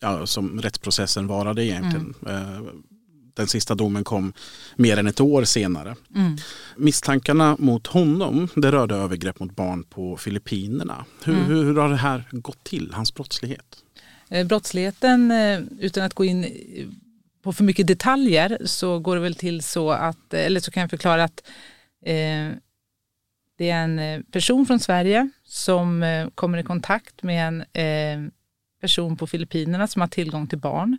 ja, 0.00 0.26
som 0.26 0.60
rättsprocessen 0.60 1.26
varade 1.26 1.64
egentligen. 1.64 2.14
Mm. 2.26 2.82
Den 3.34 3.46
sista 3.46 3.74
domen 3.74 4.04
kom 4.04 4.32
mer 4.76 4.96
än 4.96 5.06
ett 5.06 5.20
år 5.20 5.44
senare. 5.44 5.96
Mm. 6.14 6.36
Misstankarna 6.76 7.56
mot 7.58 7.86
honom 7.86 8.48
det 8.56 8.72
rörde 8.72 8.94
övergrepp 8.94 9.40
mot 9.40 9.56
barn 9.56 9.84
på 9.84 10.16
Filippinerna. 10.16 11.04
Hur, 11.24 11.34
mm. 11.34 11.46
hur, 11.46 11.74
har 11.74 11.88
det 11.88 11.96
här 11.96 12.24
gått 12.30 12.64
till, 12.64 12.92
hans 12.92 13.14
brottslighet? 13.14 13.76
Eh, 14.30 14.46
brottsligheten, 14.46 15.30
eh, 15.30 15.60
utan 15.78 16.04
att 16.04 16.14
gå 16.14 16.24
in 16.24 16.44
på 17.48 17.52
för 17.52 17.64
mycket 17.64 17.86
detaljer, 17.86 18.58
så 18.64 18.98
går 18.98 19.16
det 19.16 19.22
väl 19.22 19.34
till 19.34 19.62
så 19.62 19.90
att, 19.90 20.34
eller 20.34 20.60
så 20.60 20.70
kan 20.70 20.80
jag 20.80 20.90
förklara 20.90 21.24
att 21.24 21.42
eh, 22.04 22.48
det 23.58 23.70
är 23.70 23.82
en 23.84 23.98
eh, 23.98 24.20
person 24.32 24.66
från 24.66 24.80
Sverige 24.80 25.30
som 25.44 26.02
eh, 26.02 26.28
kommer 26.34 26.58
i 26.58 26.62
kontakt 26.62 27.22
med 27.22 27.48
en 27.48 27.60
eh, 27.60 28.30
person 28.80 29.16
på 29.16 29.26
Filippinerna 29.26 29.86
som 29.86 30.00
har 30.00 30.08
tillgång 30.08 30.46
till 30.46 30.58
barn. 30.58 30.98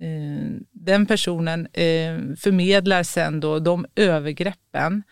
Eh, 0.00 0.50
den 0.72 1.06
personen 1.06 1.66
eh, 1.66 2.36
förmedlar 2.36 3.02
sen 3.02 3.40
då 3.40 3.58
de 3.58 3.86
övergreppen 3.94 5.02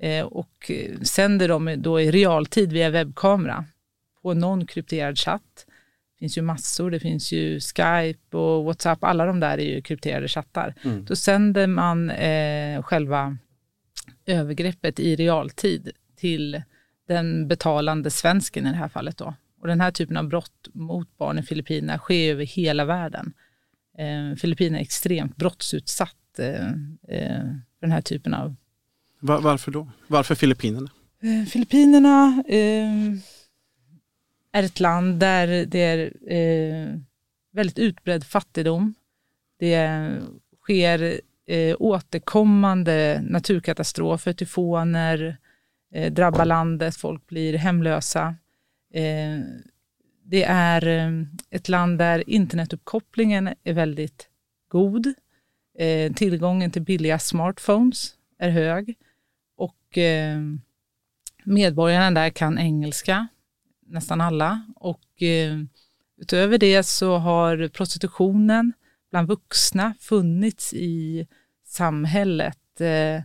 eh, 0.00 0.24
och 0.24 0.70
sänder 1.02 1.48
dem 1.48 1.74
då 1.78 2.00
i 2.00 2.10
realtid 2.10 2.72
via 2.72 2.90
webbkamera 2.90 3.64
på 4.22 4.34
någon 4.34 4.66
krypterad 4.66 5.18
chatt. 5.18 5.66
Finns 6.22 6.38
ju 6.38 6.42
massor, 6.42 6.90
det 6.90 7.00
finns 7.00 7.32
ju 7.32 7.60
Skype 7.60 8.36
och 8.36 8.64
WhatsApp, 8.64 9.04
alla 9.04 9.26
de 9.26 9.40
där 9.40 9.58
är 9.58 9.74
ju 9.74 9.82
krypterade 9.82 10.28
chattar. 10.28 10.74
Mm. 10.82 11.04
Då 11.04 11.16
sänder 11.16 11.66
man 11.66 12.10
eh, 12.10 12.82
själva 12.82 13.36
övergreppet 14.26 15.00
i 15.00 15.16
realtid 15.16 15.90
till 16.16 16.62
den 17.08 17.48
betalande 17.48 18.10
svensken 18.10 18.66
i 18.66 18.70
det 18.70 18.76
här 18.76 18.88
fallet. 18.88 19.16
Då. 19.16 19.34
Och 19.60 19.66
den 19.66 19.80
här 19.80 19.90
typen 19.90 20.16
av 20.16 20.28
brott 20.28 20.68
mot 20.72 21.18
barn 21.18 21.38
i 21.38 21.42
Filippinerna 21.42 21.98
sker 21.98 22.30
över 22.30 22.44
hela 22.44 22.84
världen. 22.84 23.32
Eh, 23.98 24.36
Filippinerna 24.36 24.78
är 24.78 24.82
extremt 24.82 25.36
brottsutsatt 25.36 26.38
eh, 26.38 26.66
eh, 27.08 27.42
för 27.78 27.80
den 27.80 27.92
här 27.92 28.02
typen 28.02 28.34
av... 28.34 28.56
Var, 29.20 29.40
varför 29.40 29.70
då? 29.70 29.88
Varför 30.06 30.34
Filippinerna? 30.34 30.90
Eh, 31.22 31.46
Filippinerna 31.46 32.42
eh, 32.48 33.18
är 34.52 34.62
ett 34.62 34.80
land 34.80 35.20
där 35.20 35.66
det 35.66 35.80
är 35.80 36.12
eh, 36.32 36.98
väldigt 37.52 37.78
utbredd 37.78 38.24
fattigdom. 38.24 38.94
Det 39.58 40.10
sker 40.62 41.20
eh, 41.46 41.76
återkommande 41.78 43.22
naturkatastrofer, 43.28 44.32
tyfoner, 44.32 45.36
eh, 45.94 46.12
drabbar 46.12 46.44
landet, 46.44 46.96
folk 46.96 47.26
blir 47.26 47.58
hemlösa. 47.58 48.34
Eh, 48.94 49.40
det 50.24 50.44
är 50.44 50.86
eh, 50.86 51.22
ett 51.50 51.68
land 51.68 51.98
där 51.98 52.30
internetuppkopplingen 52.30 53.48
är 53.64 53.72
väldigt 53.72 54.28
god. 54.68 55.14
Eh, 55.78 56.12
tillgången 56.12 56.70
till 56.70 56.82
billiga 56.82 57.18
smartphones 57.18 58.14
är 58.38 58.50
hög. 58.50 58.94
Och 59.56 59.76
och 59.92 59.98
eh, 59.98 60.40
medborgarna 61.44 62.10
där 62.10 62.30
kan 62.30 62.58
engelska, 62.58 63.28
nästan 63.92 64.20
alla. 64.20 64.66
Och 64.76 65.22
eh, 65.22 65.58
utöver 66.16 66.58
det 66.58 66.82
så 66.82 67.16
har 67.16 67.68
prostitutionen 67.68 68.72
bland 69.10 69.28
vuxna 69.28 69.94
funnits 70.00 70.74
i 70.74 71.26
samhället 71.66 72.80
eh, 72.80 73.22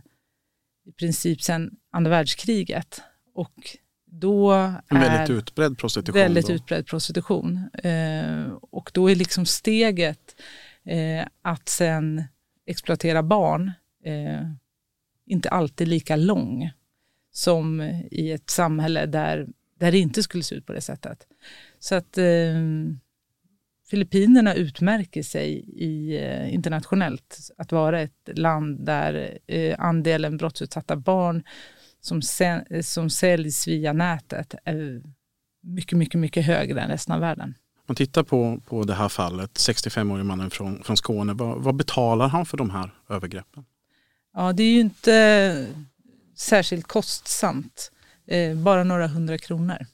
i 0.86 0.92
princip 0.98 1.42
sedan 1.42 1.70
andra 1.92 2.10
världskriget. 2.10 3.02
Och 3.34 3.76
då 4.04 4.52
är 4.52 4.82
en 4.88 5.00
väldigt 5.00 5.30
utbredd 5.30 5.78
prostitution. 5.78 6.20
Väldigt 6.20 6.46
då. 6.46 6.52
utbredd 6.52 6.86
prostitution. 6.86 7.70
Eh, 7.82 8.52
och 8.70 8.90
då 8.94 9.10
är 9.10 9.14
liksom 9.14 9.46
steget 9.46 10.36
eh, 10.84 11.26
att 11.42 11.68
sen 11.68 12.24
exploatera 12.66 13.22
barn 13.22 13.72
eh, 14.04 14.42
inte 15.26 15.50
alltid 15.50 15.88
lika 15.88 16.16
lång 16.16 16.70
som 17.32 17.80
i 18.10 18.32
ett 18.32 18.50
samhälle 18.50 19.06
där, 19.06 19.46
där 19.78 19.92
det 19.92 19.98
inte 19.98 20.22
skulle 20.22 20.42
se 20.42 20.54
ut 20.54 20.66
på 20.66 20.72
det 20.72 20.80
sättet. 20.80 21.26
Så 21.78 21.94
att 21.94 22.18
eh, 22.18 22.54
Filippinerna 23.90 24.54
utmärker 24.54 25.22
sig 25.22 25.64
i, 25.76 26.16
eh, 26.16 26.54
internationellt 26.54 27.50
att 27.58 27.72
vara 27.72 28.00
ett 28.00 28.28
land 28.34 28.86
där 28.86 29.38
eh, 29.46 29.74
andelen 29.78 30.36
brottsutsatta 30.36 30.96
barn 30.96 31.42
som, 32.00 32.22
som 32.82 33.10
säljs 33.10 33.68
via 33.68 33.92
nätet 33.92 34.54
är 34.64 35.02
mycket, 35.62 35.98
mycket, 35.98 36.20
mycket 36.20 36.44
högre 36.44 36.80
än 36.80 36.88
resten 36.88 37.14
av 37.14 37.20
världen. 37.20 37.54
Om 37.76 37.84
man 37.86 37.96
tittar 37.96 38.22
på, 38.22 38.60
på 38.66 38.84
det 38.84 38.94
här 38.94 39.08
fallet, 39.08 39.50
65-årige 39.54 40.24
mannen 40.24 40.50
från, 40.50 40.82
från 40.82 40.96
Skåne, 40.96 41.32
vad, 41.32 41.62
vad 41.62 41.74
betalar 41.74 42.28
han 42.28 42.46
för 42.46 42.56
de 42.56 42.70
här 42.70 42.90
övergreppen? 43.08 43.64
Ja, 44.34 44.52
det 44.52 44.62
är 44.62 44.72
ju 44.72 44.80
inte 44.80 45.66
särskilt 46.34 46.86
kostsamt, 46.86 47.92
eh, 48.28 48.56
bara 48.56 48.84
några 48.84 49.06
hundra 49.06 49.38
kronor. 49.38 49.86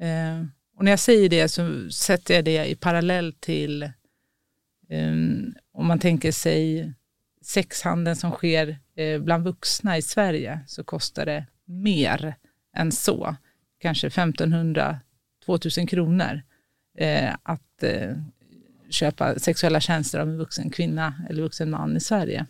Eh, 0.00 0.44
och 0.76 0.84
när 0.84 0.92
jag 0.92 0.98
säger 0.98 1.28
det 1.28 1.48
så 1.48 1.90
sätter 1.90 2.34
jag 2.34 2.44
det 2.44 2.66
i 2.66 2.74
parallell 2.74 3.32
till 3.32 3.82
eh, 3.82 5.12
om 5.72 5.86
man 5.86 5.98
tänker 5.98 6.32
sig 6.32 6.92
sexhandeln 7.42 8.16
som 8.16 8.30
sker 8.30 8.78
eh, 8.96 9.20
bland 9.20 9.44
vuxna 9.44 9.98
i 9.98 10.02
Sverige 10.02 10.60
så 10.66 10.84
kostar 10.84 11.26
det 11.26 11.46
mer 11.64 12.34
än 12.76 12.92
så. 12.92 13.36
Kanske 13.78 14.08
1500-2000 14.08 15.86
kronor 15.86 16.42
eh, 16.98 17.34
att 17.42 17.82
eh, 17.82 18.16
köpa 18.90 19.38
sexuella 19.38 19.80
tjänster 19.80 20.18
av 20.18 20.28
en 20.28 20.38
vuxen 20.38 20.70
kvinna 20.70 21.14
eller 21.30 21.42
vuxen 21.42 21.70
man 21.70 21.96
i 21.96 22.00
Sverige. 22.00 22.46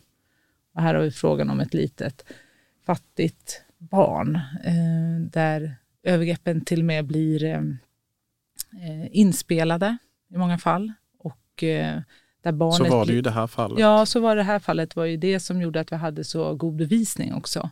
Och 0.75 0.83
här 0.83 0.95
har 0.95 1.03
vi 1.03 1.11
frågan 1.11 1.51
om 1.51 1.61
ett 1.61 1.75
litet 1.75 2.25
fattigt 2.87 3.63
barn 3.78 4.37
eh, 4.64 5.30
där 5.33 5.76
övergreppen 6.02 6.64
till 6.64 6.78
och 6.78 6.85
med 6.85 7.06
blir 7.06 7.45
eh, 7.45 7.61
eh, 8.83 9.09
inspelade 9.11 9.97
i 10.30 10.37
många 10.37 10.59
fall. 10.59 10.92
Och, 11.18 11.64
där 12.42 12.52
barnet, 12.52 12.76
så 12.76 12.97
var 12.97 13.06
det 13.06 13.12
ju 13.12 13.18
i 13.18 13.23
det 13.23 13.30
här 13.30 13.47
fallet. 13.47 13.78
Ja, 13.78 14.06
så 14.06 14.21
var 14.21 14.37
det 14.37 14.42
här 14.42 14.59
fallet. 14.59 14.97
var 14.97 15.04
ju 15.04 15.16
det 15.16 15.40
som 15.40 15.62
gjorde 15.62 15.80
att 15.80 15.92
vi 15.92 15.97
hade 15.97 16.25
så 16.25 16.54
god 16.54 16.76
bevisning 16.76 17.35
också. 17.35 17.71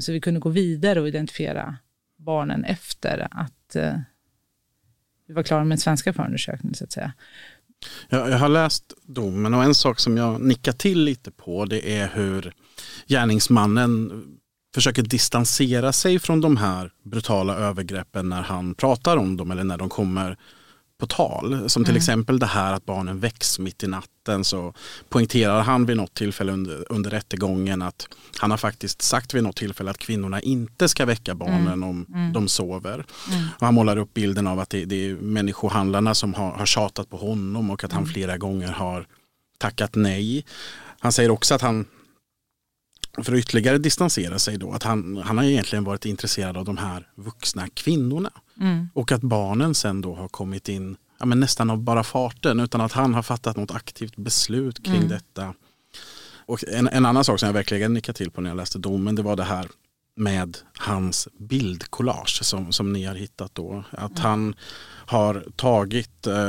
Så 0.00 0.12
vi 0.12 0.20
kunde 0.20 0.40
gå 0.40 0.48
vidare 0.48 1.00
och 1.00 1.08
identifiera 1.08 1.76
barnen 2.16 2.64
efter 2.64 3.28
att 3.30 3.76
vi 5.26 5.34
var 5.34 5.42
klara 5.42 5.64
med 5.64 5.70
den 5.70 5.78
svenska 5.78 6.12
förundersökningen 6.12 6.74
så 6.74 6.84
att 6.84 6.92
säga. 6.92 7.12
Jag, 8.08 8.30
jag 8.30 8.38
har 8.38 8.48
läst 8.48 8.92
domen 9.02 9.54
och 9.54 9.64
en 9.64 9.74
sak 9.74 10.00
som 10.00 10.16
jag 10.16 10.40
nickar 10.40 10.72
till 10.72 11.04
lite 11.04 11.30
på 11.30 11.64
det 11.64 11.96
är 11.96 12.10
hur 12.14 12.52
gärningsmannen 13.06 14.24
försöker 14.74 15.02
distansera 15.02 15.92
sig 15.92 16.18
från 16.18 16.40
de 16.40 16.56
här 16.56 16.90
brutala 17.04 17.54
övergreppen 17.54 18.28
när 18.28 18.42
han 18.42 18.74
pratar 18.74 19.16
om 19.16 19.36
dem 19.36 19.50
eller 19.50 19.64
när 19.64 19.78
de 19.78 19.88
kommer 19.88 20.36
på 20.98 21.06
tal. 21.06 21.70
Som 21.70 21.84
till 21.84 21.92
mm. 21.92 21.98
exempel 21.98 22.38
det 22.38 22.46
här 22.46 22.72
att 22.72 22.84
barnen 22.84 23.20
väcks 23.20 23.58
mitt 23.58 23.82
i 23.82 23.86
natten 23.86 24.44
så 24.44 24.74
poängterar 25.08 25.62
han 25.62 25.86
vid 25.86 25.96
något 25.96 26.14
tillfälle 26.14 26.52
under, 26.52 26.92
under 26.92 27.10
rättegången 27.10 27.82
att 27.82 28.08
han 28.38 28.50
har 28.50 28.58
faktiskt 28.58 29.02
sagt 29.02 29.34
vid 29.34 29.42
något 29.42 29.56
tillfälle 29.56 29.90
att 29.90 29.98
kvinnorna 29.98 30.40
inte 30.40 30.88
ska 30.88 31.06
väcka 31.06 31.34
barnen 31.34 31.66
mm. 31.66 31.88
om 31.88 32.06
mm. 32.08 32.32
de 32.32 32.48
sover. 32.48 32.94
Mm. 32.94 33.44
Och 33.58 33.66
han 33.66 33.74
målar 33.74 33.96
upp 33.96 34.14
bilden 34.14 34.46
av 34.46 34.60
att 34.60 34.70
det, 34.70 34.84
det 34.84 35.10
är 35.10 35.14
människohandlarna 35.14 36.14
som 36.14 36.34
har, 36.34 36.50
har 36.50 36.66
tjatat 36.66 37.10
på 37.10 37.16
honom 37.16 37.70
och 37.70 37.84
att 37.84 37.92
han 37.92 38.02
mm. 38.02 38.12
flera 38.12 38.38
gånger 38.38 38.68
har 38.68 39.06
tackat 39.58 39.94
nej. 39.94 40.44
Han 40.98 41.12
säger 41.12 41.30
också 41.30 41.54
att 41.54 41.62
han 41.62 41.86
för 43.24 43.32
att 43.32 43.38
ytterligare 43.38 43.78
distansera 43.78 44.38
sig 44.38 44.58
då, 44.58 44.72
att 44.72 44.82
han, 44.82 45.16
han 45.16 45.38
har 45.38 45.44
egentligen 45.44 45.84
varit 45.84 46.04
intresserad 46.04 46.56
av 46.56 46.64
de 46.64 46.76
här 46.76 47.08
vuxna 47.14 47.68
kvinnorna. 47.74 48.30
Mm. 48.60 48.88
Och 48.94 49.12
att 49.12 49.20
barnen 49.20 49.74
sen 49.74 50.00
då 50.00 50.14
har 50.14 50.28
kommit 50.28 50.68
in 50.68 50.96
ja, 51.18 51.26
men 51.26 51.40
nästan 51.40 51.70
av 51.70 51.78
bara 51.78 52.04
farten 52.04 52.60
utan 52.60 52.80
att 52.80 52.92
han 52.92 53.14
har 53.14 53.22
fattat 53.22 53.56
något 53.56 53.70
aktivt 53.70 54.16
beslut 54.16 54.84
kring 54.84 54.96
mm. 54.96 55.08
detta. 55.08 55.54
Och 56.46 56.64
en, 56.68 56.88
en, 56.88 57.06
annan 57.06 57.24
sak 57.24 57.40
som 57.40 57.46
jag 57.46 57.54
verkligen 57.54 57.94
nickade 57.94 58.16
till 58.16 58.30
på 58.30 58.40
när 58.40 58.50
jag 58.50 58.56
läste 58.56 58.78
domen 58.78 59.14
det 59.14 59.22
var 59.22 59.36
det 59.36 59.44
här 59.44 59.66
med 60.18 60.58
hans 60.78 61.28
bildkollage 61.38 62.44
som, 62.44 62.72
som 62.72 62.92
ni 62.92 63.04
har 63.04 63.14
hittat 63.14 63.54
då. 63.54 63.84
Att 63.90 64.18
mm. 64.18 64.22
han 64.22 64.54
har 65.08 65.44
tagit 65.56 66.26
eh, 66.26 66.48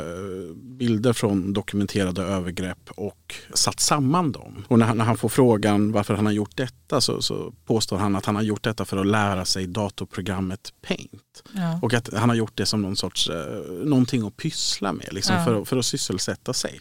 bilder 0.55 1.13
från 1.13 1.53
dokumenterade 1.53 2.21
övergrepp 2.21 2.89
och 2.95 3.35
satt 3.53 3.79
samman 3.79 4.31
dem. 4.31 4.65
Och 4.67 4.79
när, 4.79 4.93
när 4.93 5.05
han 5.05 5.17
får 5.17 5.29
frågan 5.29 5.91
varför 5.91 6.13
han 6.13 6.25
har 6.25 6.33
gjort 6.33 6.57
detta 6.57 7.01
så, 7.01 7.21
så, 7.21 7.53
påstår 7.65 7.97
han 7.97 8.15
att 8.15 8.25
han 8.25 8.35
har 8.35 8.43
gjort 8.43 8.63
detta 8.63 8.85
för 8.85 8.97
att 8.97 9.07
lära 9.07 9.45
sig 9.45 9.67
datorprogrammet 9.67 10.73
Paint. 10.81 11.43
Ja. 11.53 11.79
Och 11.81 11.93
att 11.93 12.13
han 12.13 12.29
har 12.29 12.35
gjort 12.35 12.57
det 12.57 12.65
som 12.65 12.81
någon 12.81 12.95
sorts, 12.95 13.29
eh, 13.29 13.63
någonting 13.85 14.27
att 14.27 14.37
pyssla 14.37 14.93
med, 14.93 15.09
liksom, 15.11 15.35
ja. 15.35 15.45
för, 15.45 15.65
för 15.65 15.77
att 15.77 15.85
sysselsätta 15.85 16.53
sig. 16.53 16.79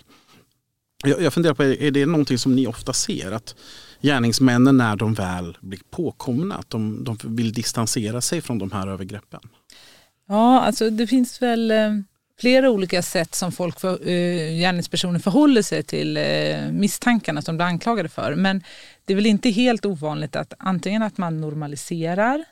Jag, 1.04 1.22
jag 1.22 1.32
funderar 1.32 1.54
på, 1.54 1.62
är 1.64 1.90
det 1.90 2.06
någonting 2.06 2.38
som 2.38 2.56
ni 2.56 2.66
ofta 2.66 2.92
ser? 2.92 3.32
Att 3.32 3.54
gärningsmännen 4.00 4.76
när 4.76 4.96
de 4.96 5.14
väl 5.14 5.58
blir 5.60 5.80
påkomna, 5.90 6.54
att 6.54 6.70
de, 6.70 7.04
de 7.04 7.18
vill 7.24 7.52
distansera 7.52 8.20
sig 8.20 8.40
från 8.40 8.58
de 8.58 8.72
här 8.72 8.86
övergreppen? 8.86 9.40
Ja, 10.28 10.60
alltså 10.60 10.90
det 10.90 11.06
finns 11.06 11.42
väl 11.42 11.70
eh, 11.70 11.92
flera 12.40 12.70
olika 12.70 13.02
sätt 13.02 13.34
som 13.34 13.52
folk, 13.52 13.80
för, 13.80 14.08
eh, 14.08 14.58
gärningspersoner 14.60 15.18
förhåller 15.18 15.62
sig 15.62 15.82
till 15.82 16.16
eh, 16.16 16.70
misstankarna 16.72 17.42
som 17.42 17.54
de 17.54 17.56
blir 17.56 17.66
anklagade 17.66 18.08
för. 18.08 18.34
Men 18.34 18.62
det 19.04 19.12
är 19.12 19.14
väl 19.14 19.26
inte 19.26 19.50
helt 19.50 19.86
ovanligt 19.86 20.36
att 20.36 20.52
antingen 20.58 21.02
att 21.02 21.18
man 21.18 21.40
normaliserar 21.40 22.44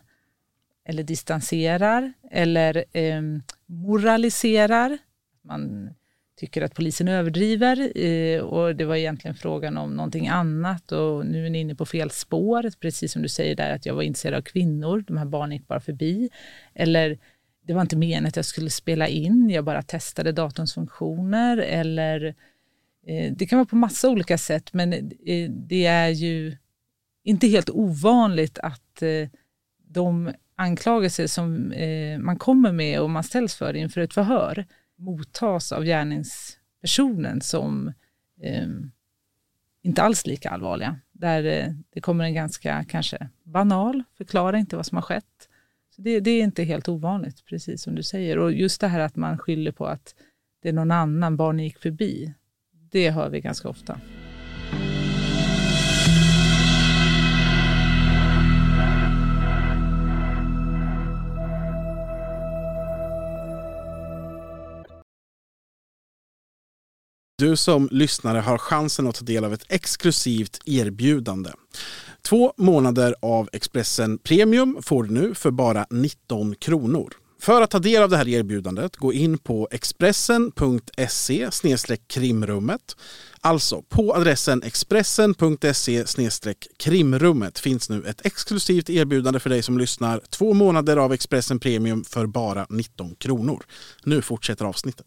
eller 0.88 1.02
distanserar 1.02 2.12
eller 2.30 2.84
eh, 2.92 3.22
moraliserar. 3.66 4.98
Man 5.44 5.90
tycker 6.36 6.62
att 6.62 6.74
polisen 6.74 7.08
överdriver 7.08 7.98
eh, 8.04 8.40
och 8.40 8.76
det 8.76 8.84
var 8.84 8.96
egentligen 8.96 9.34
frågan 9.34 9.76
om 9.76 9.96
någonting 9.96 10.28
annat 10.28 10.92
och 10.92 11.26
nu 11.26 11.46
är 11.46 11.50
ni 11.50 11.60
inne 11.60 11.74
på 11.74 11.86
fel 11.86 12.10
spår, 12.10 12.70
precis 12.80 13.12
som 13.12 13.22
du 13.22 13.28
säger 13.28 13.56
där 13.56 13.70
att 13.70 13.86
jag 13.86 13.94
var 13.94 14.02
intresserad 14.02 14.38
av 14.38 14.42
kvinnor, 14.42 15.04
de 15.06 15.16
här 15.16 15.24
barnen 15.24 15.52
gick 15.52 15.68
bara 15.68 15.80
förbi. 15.80 16.30
Eller 16.74 17.18
det 17.66 17.74
var 17.74 17.80
inte 17.82 17.96
meningen 17.96 18.26
att 18.26 18.36
jag 18.36 18.44
skulle 18.44 18.70
spela 18.70 19.08
in, 19.08 19.50
jag 19.50 19.64
bara 19.64 19.82
testade 19.82 20.32
datorns 20.32 20.74
funktioner 20.74 21.56
eller 21.56 22.24
eh, 23.06 23.32
det 23.36 23.46
kan 23.46 23.58
vara 23.58 23.66
på 23.66 23.76
massa 23.76 24.10
olika 24.10 24.38
sätt 24.38 24.72
men 24.72 24.92
eh, 24.92 25.50
det 25.50 25.86
är 25.86 26.08
ju 26.08 26.56
inte 27.24 27.46
helt 27.46 27.70
ovanligt 27.70 28.58
att 28.58 29.02
eh, 29.02 29.28
de 29.88 30.32
anklagelser 30.56 31.26
som 31.26 31.72
eh, 31.72 32.18
man 32.18 32.38
kommer 32.38 32.72
med 32.72 33.00
och 33.00 33.10
man 33.10 33.24
ställs 33.24 33.54
för 33.54 33.76
inför 33.76 34.00
ett 34.00 34.14
förhör 34.14 34.66
mottas 34.96 35.72
av 35.72 35.84
gärningspersonen 35.84 37.40
som 37.40 37.92
eh, 38.40 38.68
inte 39.82 40.02
alls 40.02 40.26
lika 40.26 40.50
allvarliga. 40.50 41.00
Där 41.12 41.44
eh, 41.44 41.72
det 41.90 42.00
kommer 42.00 42.24
en 42.24 42.34
ganska 42.34 42.84
kanske 42.84 43.28
banal 43.42 44.02
förklara 44.16 44.58
inte 44.58 44.76
vad 44.76 44.86
som 44.86 44.96
har 44.96 45.02
skett. 45.02 45.48
Så 45.96 46.02
det, 46.02 46.20
det, 46.20 46.30
är 46.30 46.42
inte 46.42 46.64
helt 46.64 46.88
ovanligt, 46.88 47.44
precis 47.44 47.82
som 47.82 47.94
du 47.94 48.02
säger. 48.02 48.38
Och 48.38 48.52
just 48.52 48.80
det 48.80 48.88
här 48.88 49.00
att 49.00 49.16
man 49.16 49.38
skyller 49.38 49.72
på 49.72 49.86
att 49.86 50.14
det 50.62 50.68
är 50.68 50.72
någon 50.72 50.90
annan, 50.90 51.36
barn 51.36 51.58
gick 51.58 51.78
förbi. 51.78 52.34
Det 52.90 53.10
hör 53.10 53.30
vi 53.30 53.40
ganska 53.40 53.68
ofta. 53.68 54.00
Du 67.38 67.56
som 67.56 67.88
lyssnare 67.92 68.38
har 68.38 68.58
chansen 68.58 69.06
att 69.06 69.14
ta 69.14 69.24
del 69.24 69.44
av 69.44 69.54
ett 69.54 69.64
exklusivt 69.68 70.60
erbjudande. 70.64 71.50
Två 72.22 72.52
månader 72.56 73.14
av 73.22 73.48
Expressen 73.52 74.18
Premium 74.18 74.78
får 74.82 75.04
du 75.04 75.10
nu 75.10 75.34
för 75.34 75.50
bara 75.50 75.86
19 75.90 76.54
kronor. 76.54 77.12
För 77.40 77.62
att 77.62 77.70
ta 77.70 77.78
del 77.78 78.02
av 78.02 78.10
det 78.10 78.16
här 78.16 78.28
erbjudandet, 78.28 78.96
gå 78.96 79.12
in 79.12 79.38
på 79.38 79.68
expressen.se 79.70 81.50
krimrummet. 82.06 82.96
Alltså 83.40 83.82
på 83.82 84.14
adressen 84.14 84.62
expressen.se 84.62 86.04
krimrummet 86.76 87.58
finns 87.58 87.90
nu 87.90 88.04
ett 88.04 88.26
exklusivt 88.26 88.90
erbjudande 88.90 89.40
för 89.40 89.50
dig 89.50 89.62
som 89.62 89.78
lyssnar. 89.78 90.20
Två 90.30 90.54
månader 90.54 90.96
av 90.96 91.12
Expressen 91.12 91.60
Premium 91.60 92.04
för 92.04 92.26
bara 92.26 92.66
19 92.68 93.14
kronor. 93.14 93.64
Nu 94.04 94.22
fortsätter 94.22 94.64
avsnittet. 94.64 95.06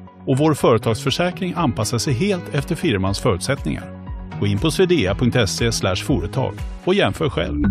och 0.27 0.37
vår 0.37 0.53
företagsförsäkring 0.53 1.53
anpassar 1.57 1.97
sig 1.97 2.13
helt 2.13 2.53
efter 2.53 2.75
firmans 2.75 3.19
förutsättningar. 3.19 4.01
Gå 4.39 4.47
in 4.47 4.59
på 4.59 4.71
swedea.se 4.71 5.95
företag 5.95 6.53
och 6.83 6.93
jämför 6.93 7.29
själv. 7.29 7.63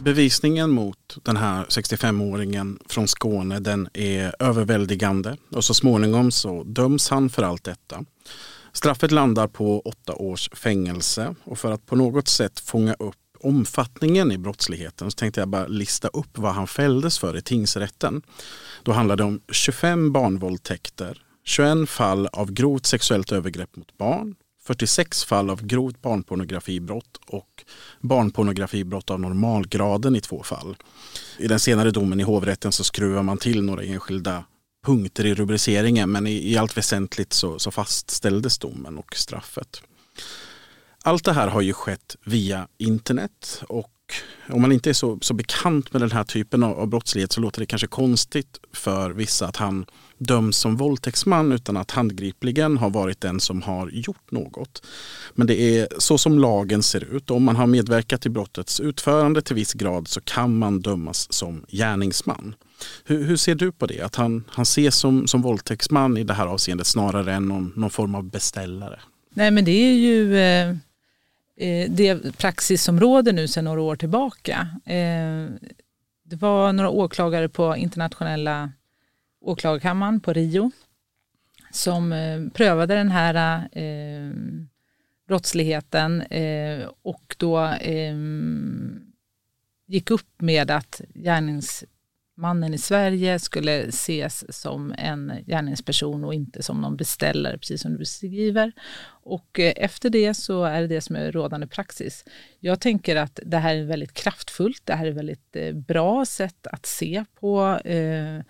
Bevisningen 0.00 0.70
mot 0.70 1.16
den 1.22 1.36
här 1.36 1.64
65-åringen 1.64 2.78
från 2.88 3.08
Skåne 3.08 3.60
den 3.60 3.88
är 3.94 4.34
överväldigande 4.38 5.36
och 5.50 5.64
så 5.64 5.74
småningom 5.74 6.30
så 6.30 6.62
döms 6.62 7.10
han 7.10 7.30
för 7.30 7.42
allt 7.42 7.64
detta. 7.64 8.04
Straffet 8.72 9.10
landar 9.10 9.48
på 9.48 9.80
åtta 9.80 10.14
års 10.14 10.50
fängelse 10.52 11.34
och 11.44 11.58
för 11.58 11.72
att 11.72 11.86
på 11.86 11.96
något 11.96 12.28
sätt 12.28 12.60
fånga 12.60 12.94
upp 12.94 13.16
omfattningen 13.44 14.32
i 14.32 14.38
brottsligheten 14.38 15.10
så 15.10 15.14
tänkte 15.14 15.40
jag 15.40 15.48
bara 15.48 15.66
lista 15.66 16.08
upp 16.08 16.38
vad 16.38 16.52
han 16.52 16.66
fälldes 16.66 17.18
för 17.18 17.36
i 17.36 17.42
tingsrätten. 17.42 18.22
Då 18.82 18.92
handlade 18.92 19.22
det 19.22 19.26
om 19.26 19.40
25 19.52 20.12
barnvåldtäkter, 20.12 21.22
21 21.44 21.88
fall 21.88 22.26
av 22.26 22.52
grovt 22.52 22.86
sexuellt 22.86 23.32
övergrepp 23.32 23.76
mot 23.76 23.98
barn, 23.98 24.34
46 24.66 25.24
fall 25.24 25.50
av 25.50 25.66
grovt 25.66 26.02
barnpornografibrott 26.02 27.20
och 27.26 27.64
barnpornografibrott 28.00 29.10
av 29.10 29.20
normalgraden 29.20 30.16
i 30.16 30.20
två 30.20 30.42
fall. 30.42 30.76
I 31.38 31.48
den 31.48 31.60
senare 31.60 31.90
domen 31.90 32.20
i 32.20 32.22
hovrätten 32.22 32.72
så 32.72 32.84
skruvar 32.84 33.22
man 33.22 33.38
till 33.38 33.62
några 33.62 33.82
enskilda 33.82 34.44
punkter 34.86 35.26
i 35.26 35.34
rubriceringen 35.34 36.10
men 36.10 36.26
i, 36.26 36.52
i 36.52 36.56
allt 36.56 36.76
väsentligt 36.76 37.32
så, 37.32 37.58
så 37.58 37.70
fastställdes 37.70 38.58
domen 38.58 38.98
och 38.98 39.16
straffet. 39.16 39.82
Allt 41.06 41.24
det 41.24 41.32
här 41.32 41.48
har 41.48 41.60
ju 41.60 41.72
skett 41.72 42.16
via 42.24 42.68
internet 42.78 43.62
och 43.68 43.90
om 44.48 44.62
man 44.62 44.72
inte 44.72 44.90
är 44.90 44.94
så, 44.94 45.18
så 45.20 45.34
bekant 45.34 45.92
med 45.92 46.02
den 46.02 46.12
här 46.12 46.24
typen 46.24 46.62
av, 46.62 46.78
av 46.78 46.86
brottslighet 46.86 47.32
så 47.32 47.40
låter 47.40 47.60
det 47.60 47.66
kanske 47.66 47.86
konstigt 47.86 48.60
för 48.72 49.10
vissa 49.10 49.46
att 49.46 49.56
han 49.56 49.86
döms 50.18 50.56
som 50.56 50.76
våldtäktsman 50.76 51.52
utan 51.52 51.76
att 51.76 51.90
handgripligen 51.90 52.78
har 52.78 52.90
varit 52.90 53.20
den 53.20 53.40
som 53.40 53.62
har 53.62 53.88
gjort 53.88 54.30
något. 54.30 54.86
Men 55.34 55.46
det 55.46 55.60
är 55.60 55.88
så 55.98 56.18
som 56.18 56.38
lagen 56.38 56.82
ser 56.82 57.14
ut. 57.16 57.30
Om 57.30 57.44
man 57.44 57.56
har 57.56 57.66
medverkat 57.66 58.20
till 58.20 58.30
brottets 58.30 58.80
utförande 58.80 59.42
till 59.42 59.56
viss 59.56 59.72
grad 59.72 60.08
så 60.08 60.20
kan 60.20 60.58
man 60.58 60.80
dömas 60.80 61.32
som 61.32 61.64
gärningsman. 61.68 62.54
Hur, 63.04 63.24
hur 63.24 63.36
ser 63.36 63.54
du 63.54 63.72
på 63.72 63.86
det? 63.86 64.00
Att 64.00 64.14
han, 64.14 64.44
han 64.48 64.62
ses 64.62 64.96
som, 64.96 65.26
som 65.26 65.42
våldtäktsman 65.42 66.16
i 66.16 66.24
det 66.24 66.34
här 66.34 66.46
avseendet 66.46 66.86
snarare 66.86 67.34
än 67.34 67.48
någon, 67.48 67.72
någon 67.76 67.90
form 67.90 68.14
av 68.14 68.24
beställare? 68.24 69.00
Nej 69.34 69.50
men 69.50 69.64
det 69.64 69.70
är 69.70 69.94
ju 69.94 70.36
eh, 70.38 70.68
eh 70.68 70.76
Eh, 71.56 71.90
det 71.90 72.38
praxis 72.38 72.82
som 72.82 73.00
råder 73.00 73.32
nu 73.32 73.48
sedan 73.48 73.64
några 73.64 73.80
år 73.80 73.96
tillbaka. 73.96 74.68
Eh, 74.84 75.46
det 76.24 76.36
var 76.36 76.72
några 76.72 76.90
åklagare 76.90 77.48
på 77.48 77.76
internationella 77.76 78.72
åklagarkammaren 79.40 80.20
på 80.20 80.32
Rio 80.32 80.70
som 81.70 82.12
eh, 82.12 82.48
prövade 82.54 82.94
den 82.94 83.10
här 83.10 83.68
eh, 83.72 84.32
brottsligheten 85.28 86.22
eh, 86.22 86.88
och 87.02 87.36
då 87.38 87.66
eh, 87.66 88.16
gick 89.86 90.10
upp 90.10 90.40
med 90.40 90.70
att 90.70 91.00
Mannen 92.36 92.74
i 92.74 92.78
Sverige 92.78 93.38
skulle 93.38 93.72
ses 93.72 94.56
som 94.60 94.94
en 94.98 95.32
gärningsperson 95.46 96.24
och 96.24 96.34
inte 96.34 96.62
som 96.62 96.80
någon 96.80 96.96
beställare, 96.96 97.58
precis 97.58 97.82
som 97.82 97.92
du 97.92 97.98
beskriver. 97.98 98.72
Och 99.06 99.60
eh, 99.60 99.72
efter 99.76 100.10
det 100.10 100.34
så 100.34 100.64
är 100.64 100.80
det 100.80 100.86
det 100.86 101.00
som 101.00 101.16
är 101.16 101.32
rådande 101.32 101.66
praxis. 101.66 102.24
Jag 102.60 102.80
tänker 102.80 103.16
att 103.16 103.40
det 103.46 103.58
här 103.58 103.76
är 103.76 103.84
väldigt 103.84 104.14
kraftfullt, 104.14 104.82
det 104.84 104.94
här 104.94 105.06
är 105.06 105.12
väldigt 105.12 105.56
eh, 105.56 105.74
bra 105.74 106.24
sätt 106.24 106.66
att 106.66 106.86
se 106.86 107.24
på 107.40 107.80
eh, 107.84 108.42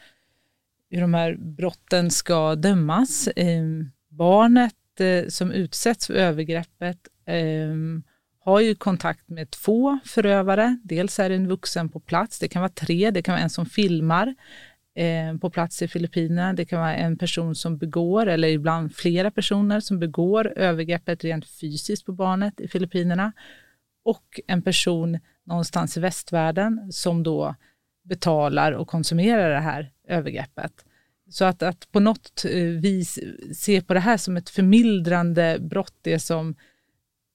hur 0.91 1.01
de 1.01 1.15
här 1.15 1.37
brotten 1.37 2.11
ska 2.11 2.55
dömas. 2.55 3.29
Eh, 3.29 3.65
barnet 4.09 5.01
eh, 5.01 5.29
som 5.29 5.51
utsätts 5.51 6.07
för 6.07 6.15
övergreppet 6.15 7.09
eh, 7.27 7.75
har 8.45 8.61
ju 8.61 8.75
kontakt 8.75 9.29
med 9.29 9.51
två 9.51 9.99
förövare. 10.05 10.79
Dels 10.83 11.19
är 11.19 11.29
det 11.29 11.35
en 11.35 11.49
vuxen 11.49 11.89
på 11.89 12.01
plats, 12.01 12.39
det 12.39 12.49
kan 12.49 12.63
vara 12.63 12.73
tre, 12.73 13.11
det 13.11 13.23
kan 13.23 13.33
vara 13.33 13.43
en 13.43 13.51
som 13.51 13.67
filmar 13.67 14.35
eh, 14.95 15.39
på 15.41 15.51
plats 15.51 15.83
i 15.83 15.89
Filippinerna. 15.89 16.53
Det 16.53 16.65
kan 16.65 16.79
vara 16.79 16.95
en 16.95 17.19
person 17.19 17.55
som 17.55 17.79
begår, 17.79 18.27
eller 18.27 18.49
ibland 18.49 18.95
flera 18.95 19.31
personer 19.31 19.81
som 19.81 19.99
begår 19.99 20.53
övergreppet 20.59 21.25
rent 21.25 21.49
fysiskt 21.49 22.07
på 22.07 22.13
barnet 22.13 22.61
i 22.61 22.69
Filippinerna. 22.69 23.33
Och 24.05 24.41
en 24.47 24.63
person 24.63 25.19
någonstans 25.45 25.97
i 25.97 26.01
västvärlden 26.01 26.93
som 26.93 27.23
då 27.23 27.55
betalar 28.03 28.73
och 28.73 28.89
konsumerar 28.89 29.51
det 29.51 29.61
här 29.61 29.93
övergreppet. 30.09 30.73
Så 31.31 31.45
att, 31.45 31.63
att 31.63 31.93
på 31.93 32.01
något 32.01 32.45
eh, 32.45 32.63
vis 32.63 33.19
se 33.53 33.81
på 33.81 33.95
det 33.95 34.01
här 34.01 34.17
som 34.17 34.37
ett 34.37 34.51
förmildrande 34.51 35.59
brott, 35.61 35.95
det 36.03 36.19
som 36.19 36.55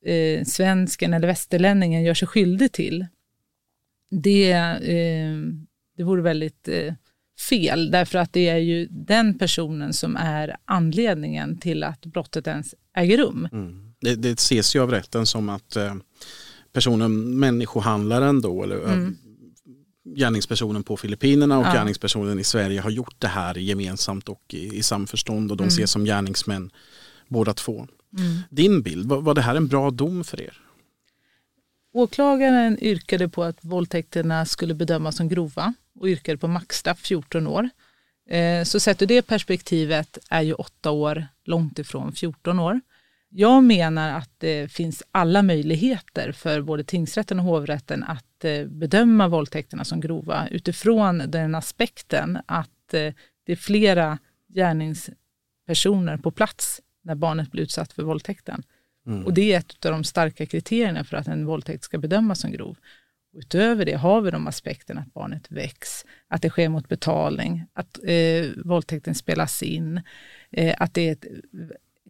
eh, 0.05 0.43
svensken 0.45 1.13
eller 1.13 1.27
västerlänningen 1.27 2.03
gör 2.03 2.13
sig 2.13 2.27
skyldig 2.27 2.71
till, 2.71 3.05
det, 4.12 4.51
eh, 4.51 5.38
det 5.97 6.03
vore 6.03 6.21
väldigt 6.21 6.67
eh, 6.67 6.93
fel, 7.49 7.91
därför 7.91 8.19
att 8.19 8.33
det 8.33 8.49
är 8.49 8.57
ju 8.57 8.88
den 8.91 9.38
personen 9.38 9.93
som 9.93 10.15
är 10.15 10.57
anledningen 10.65 11.57
till 11.57 11.83
att 11.83 12.05
brottet 12.05 12.47
ens 12.47 12.75
äger 12.95 13.17
rum. 13.17 13.47
Mm. 13.51 13.93
Det, 14.01 14.15
det 14.15 14.31
ses 14.31 14.75
ju 14.75 14.79
av 14.79 14.91
rätten 14.91 15.25
som 15.25 15.49
att 15.49 15.75
eh, 15.75 15.95
personen, 16.73 17.39
människohandlaren 17.39 18.41
då, 18.41 18.63
eller 18.63 18.75
mm 18.75 19.17
gärningspersonen 20.15 20.83
på 20.83 20.97
Filippinerna 20.97 21.59
och 21.59 21.65
ja. 21.65 21.73
gärningspersonen 21.73 22.39
i 22.39 22.43
Sverige 22.43 22.81
har 22.81 22.89
gjort 22.89 23.15
det 23.17 23.27
här 23.27 23.55
gemensamt 23.55 24.29
och 24.29 24.43
i, 24.53 24.77
i 24.77 24.83
samförstånd 24.83 25.51
och 25.51 25.57
de 25.57 25.63
mm. 25.63 25.67
ses 25.67 25.91
som 25.91 26.05
gärningsmän 26.05 26.71
båda 27.27 27.53
två. 27.53 27.88
Mm. 28.17 28.41
Din 28.50 28.82
bild, 28.82 29.10
var, 29.10 29.22
var 29.22 29.34
det 29.34 29.41
här 29.41 29.56
en 29.56 29.67
bra 29.67 29.91
dom 29.91 30.24
för 30.24 30.41
er? 30.41 30.62
Åklagaren 31.93 32.84
yrkade 32.84 33.30
på 33.30 33.43
att 33.43 33.58
våldtäkterna 33.62 34.45
skulle 34.45 34.74
bedömas 34.74 35.15
som 35.15 35.30
grova 35.30 35.74
och 36.00 36.08
yrkade 36.08 36.38
på 36.38 36.48
maxstraff 36.48 37.00
14 37.00 37.48
år. 37.48 37.69
Eh, 38.30 38.63
så 38.63 38.80
sett 38.80 39.02
ur 39.02 39.06
det 39.06 39.22
perspektivet 39.22 40.17
är 40.30 40.41
ju 40.41 40.54
8 40.54 40.91
år 40.91 41.28
långt 41.43 41.80
ifrån 41.80 42.12
14 42.12 42.60
år. 42.60 42.82
Jag 43.30 43.63
menar 43.63 44.17
att 44.17 44.32
det 44.38 44.72
finns 44.72 45.04
alla 45.12 45.41
möjligheter 45.41 46.32
för 46.32 46.62
både 46.62 46.84
tingsrätten 46.84 47.39
och 47.39 47.45
hovrätten 47.45 48.04
att 48.04 48.45
eh, 48.45 48.65
bedöma 48.65 49.28
våldtäkterna 49.28 49.84
som 49.84 50.02
grova 50.02 50.48
utifrån 50.48 51.24
den 51.28 51.56
aspekten 51.56 52.38
att 52.45 52.93
eh, 52.93 53.13
det 53.43 53.52
är 53.52 53.56
flera 53.56 54.17
gärningspersoner 54.48 56.17
på 56.17 56.32
plats 56.32 56.82
när 57.01 57.15
barnet 57.15 57.51
blir 57.51 57.63
utsatt 57.63 57.93
för 57.93 58.03
våldtäkten. 58.03 58.63
Mm. 59.07 59.25
Och 59.25 59.33
det 59.33 59.53
är 59.53 59.59
ett 59.59 59.85
av 59.85 59.91
de 59.91 60.03
starka 60.03 60.45
kriterierna 60.45 61.03
för 61.03 61.17
att 61.17 61.27
en 61.27 61.45
våldtäkt 61.45 61.83
ska 61.83 61.97
bedömas 61.97 62.39
som 62.39 62.51
grov. 62.51 62.77
Utöver 63.33 63.85
det 63.85 63.93
har 63.93 64.21
vi 64.21 64.31
de 64.31 64.47
aspekterna 64.47 65.01
att 65.01 65.13
barnet 65.13 65.51
väcks, 65.51 66.05
att 66.27 66.41
det 66.41 66.49
sker 66.49 66.69
mot 66.69 66.88
betalning, 66.88 67.65
att 67.73 67.99
eh, 68.03 68.45
våldtäkten 68.65 69.15
spelas 69.15 69.63
in, 69.63 70.01
eh, 70.51 70.75
att 70.77 70.93
det 70.93 71.07
är 71.07 71.12
ett 71.12 71.25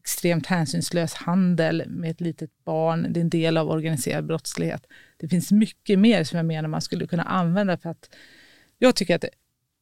extremt 0.01 0.45
hänsynslös 0.45 1.13
handel 1.13 1.83
med 1.87 2.11
ett 2.11 2.21
litet 2.21 2.51
barn. 2.65 3.07
Det 3.09 3.19
är 3.19 3.21
en 3.21 3.29
del 3.29 3.57
av 3.57 3.69
organiserad 3.69 4.25
brottslighet. 4.25 4.87
Det 5.17 5.27
finns 5.27 5.51
mycket 5.51 5.99
mer 5.99 6.23
som 6.23 6.37
jag 6.37 6.45
menar 6.45 6.69
man 6.69 6.81
skulle 6.81 7.07
kunna 7.07 7.23
använda 7.23 7.77
för 7.77 7.89
att 7.89 8.09
jag 8.77 8.95
tycker 8.95 9.15
att 9.15 9.21
det 9.21 9.29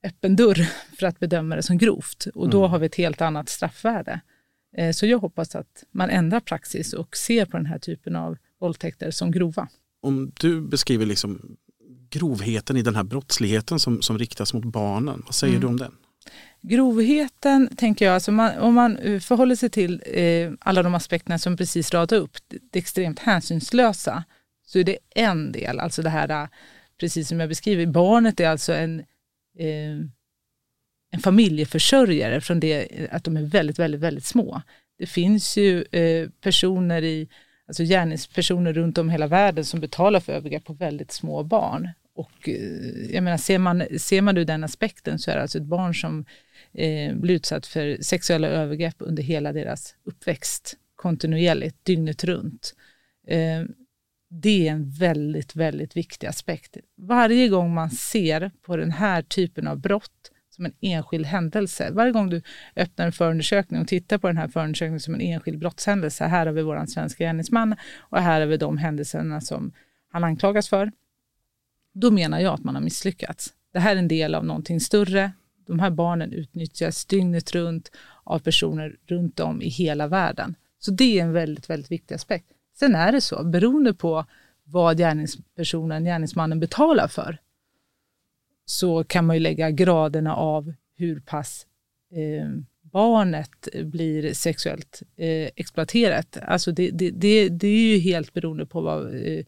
är 0.02 0.10
öppen 0.10 0.36
dörr 0.36 0.68
för 1.00 1.08
att 1.08 1.20
bedöma 1.20 1.56
det 1.56 1.64
som 1.64 1.78
grovt 1.78 2.28
och 2.34 2.50
då 2.50 2.60
mm. 2.60 2.72
har 2.72 2.80
vi 2.80 2.86
ett 2.86 2.96
helt 2.96 3.22
annat 3.22 3.50
straffvärde. 3.50 4.20
Eh, 4.78 4.92
så 4.92 5.06
jag 5.06 5.20
hoppas 5.20 5.56
att 5.56 5.84
man 5.92 6.10
ändrar 6.10 6.40
praxis 6.40 6.94
och 6.94 7.18
ser 7.18 7.46
på 7.46 7.58
den 7.58 7.66
här 7.66 7.80
typen 7.80 8.16
av 8.16 8.38
våldtäkter 8.60 9.12
som 9.12 9.32
grova. 9.32 9.68
Om 10.02 10.32
du 10.40 10.62
beskriver 10.62 11.06
liksom 11.06 11.58
grovheten 12.10 12.78
i 12.78 12.82
den 12.82 12.96
här 12.96 13.04
brottsligheten 13.04 13.80
som, 13.80 14.02
som 14.02 14.20
riktas 14.20 14.54
mot 14.54 14.66
barnen, 14.66 15.22
vad 15.26 15.36
säger 15.36 15.54
mm. 15.54 15.62
du 15.62 15.68
om 15.68 15.78
den? 15.78 15.92
Grovheten, 16.62 17.76
tänker 17.76 18.06
jag, 18.06 18.14
alltså 18.14 18.32
man, 18.32 18.58
om 18.58 18.74
man 18.74 18.98
eh, 18.98 19.20
förhåller 19.20 19.56
sig 19.56 19.70
till 19.70 20.04
eh, 20.06 20.52
alla 20.60 20.84
de 20.84 20.96
aspekterna 20.96 21.40
som 21.40 21.58
precis 21.58 21.94
radade 21.94 22.22
upp, 22.22 22.38
det 22.72 22.80
extremt 22.80 23.20
hänsynslösa, 23.20 24.24
så 24.66 24.80
är 24.80 24.84
det 24.84 24.98
en 25.16 25.52
del, 25.52 25.80
alltså 25.80 26.02
det 26.02 26.10
här, 26.10 26.44
eh, 26.44 26.48
precis 27.00 27.28
som 27.28 27.40
jag 27.40 27.50
beskriver, 27.50 27.86
barnet 27.86 28.40
är 28.40 28.50
alltså 28.50 28.74
en, 28.74 29.00
eh, 29.58 30.08
en 31.12 31.20
familjeförsörjare 31.20 32.42
från 32.42 32.60
det 32.60 33.08
att 33.12 33.24
de 33.24 33.38
är 33.38 33.42
väldigt, 33.42 33.80
väldigt, 33.80 34.02
väldigt 34.02 34.26
små. 34.26 34.62
Det 34.98 35.06
finns 35.06 35.58
ju 35.58 35.84
eh, 35.84 36.30
personer 36.42 37.04
i, 37.04 37.30
alltså 37.68 37.84
gärningspersoner 37.84 38.74
runt 38.74 38.98
om 38.98 39.10
hela 39.10 39.28
världen 39.28 39.66
som 39.66 39.80
betalar 39.80 40.20
för 40.20 40.34
övergrepp 40.34 40.66
på 40.66 40.74
väldigt 40.74 41.12
små 41.12 41.44
barn. 41.44 41.90
Och 42.16 42.50
eh, 42.50 43.14
jag 43.14 43.24
menar, 43.24 43.38
ser 43.38 43.60
man, 43.60 43.84
ser 44.00 44.22
man 44.22 44.38
ur 44.38 44.46
den 44.46 44.64
aspekten 44.64 45.20
så 45.20 45.32
är 45.32 45.36
det 45.36 45.42
alltså 45.42 45.58
ett 45.58 45.64
barn 45.64 45.96
som 45.96 46.26
eh, 46.74 47.16
blir 47.16 47.36
utsatt 47.36 47.66
för 47.66 47.98
sexuella 48.02 48.48
övergrepp 48.48 48.96
under 49.00 49.24
hela 49.24 49.54
deras 49.54 49.96
uppväxt 50.04 50.78
kontinuerligt, 50.96 51.86
dygnet 51.86 52.24
runt. 52.24 52.76
Eh, 53.28 53.64
det 54.30 54.68
är 54.68 54.72
en 54.72 54.90
väldigt, 54.90 55.56
väldigt 55.56 55.98
viktig 55.98 56.28
aspekt. 56.28 56.78
Varje 56.98 57.48
gång 57.48 57.74
man 57.74 57.90
ser 57.90 58.52
på 58.62 58.78
den 58.78 58.92
här 58.92 59.22
typen 59.22 59.68
av 59.68 59.80
brott 59.80 60.32
som 60.58 60.66
en 60.66 60.74
enskild 60.82 61.26
händelse, 61.26 61.92
varje 61.92 62.12
gång 62.12 62.30
du 62.30 62.42
öppnar 62.76 63.06
en 63.06 63.12
förundersökning 63.12 63.82
och 63.82 63.88
tittar 63.88 64.18
på 64.18 64.28
den 64.28 64.38
här 64.38 64.48
förundersökningen 64.48 65.00
som 65.00 65.14
en 65.14 65.22
enskild 65.22 65.60
brottshändelse, 65.60 66.26
här 66.26 66.46
har 66.46 66.54
vi 66.54 66.62
vår 66.62 66.86
svenska 66.86 67.24
gärningsman 67.24 67.76
och 67.98 68.18
här 68.18 68.40
har 68.40 68.48
vi 68.48 68.58
de 68.58 68.78
händelserna 68.78 69.42
som 69.42 69.72
han 70.12 70.24
anklagas 70.24 70.70
för, 70.70 70.92
då 71.94 72.12
menar 72.12 72.40
jag 72.40 72.54
att 72.54 72.64
man 72.64 72.76
har 72.76 72.82
misslyckats. 72.82 73.54
Det 73.74 73.80
här 73.80 73.96
är 73.96 74.00
en 74.00 74.08
del 74.08 74.36
av 74.36 74.46
någonting 74.46 74.80
större. 74.80 75.32
De 75.68 75.80
här 75.80 75.90
barnen 75.90 76.34
utnyttjas 76.34 77.06
dygnet 77.06 77.52
runt 77.56 77.92
av 78.24 78.40
personer 78.40 78.96
runt 79.08 79.40
om 79.40 79.62
i 79.62 79.70
hela 79.70 80.08
världen. 80.08 80.56
Så 80.80 80.92
det 80.92 81.20
är 81.20 81.24
en 81.24 81.34
väldigt, 81.34 81.70
väldigt 81.70 81.92
viktig 81.92 82.16
aspekt. 82.16 82.48
Sen 82.80 82.96
är 82.96 83.12
det 83.12 83.22
så, 83.22 83.44
beroende 83.44 83.94
på 83.94 84.26
vad 84.64 84.98
gärningspersonen, 84.98 86.04
gärningsmannen 86.04 86.60
betalar 86.60 87.08
för, 87.08 87.38
så 88.70 89.04
kan 89.04 89.26
man 89.26 89.36
ju 89.36 89.40
lägga 89.40 89.72
graderna 89.72 90.36
av 90.36 90.74
hur 90.98 91.20
pass 91.20 91.68
eh, 92.12 92.50
barnet 92.82 93.68
blir 93.84 94.34
sexuellt 94.34 95.04
eh, 95.18 95.50
exploaterat. 95.56 96.38
Alltså 96.42 96.72
det, 96.72 96.90
det, 96.90 97.12
det, 97.12 97.50
det, 97.50 97.68
är 97.68 97.96
ju 97.96 97.98
helt 97.98 98.34
beroende 98.34 98.66
på 98.66 98.82
vad, 98.82 99.16
eh, 99.16 99.46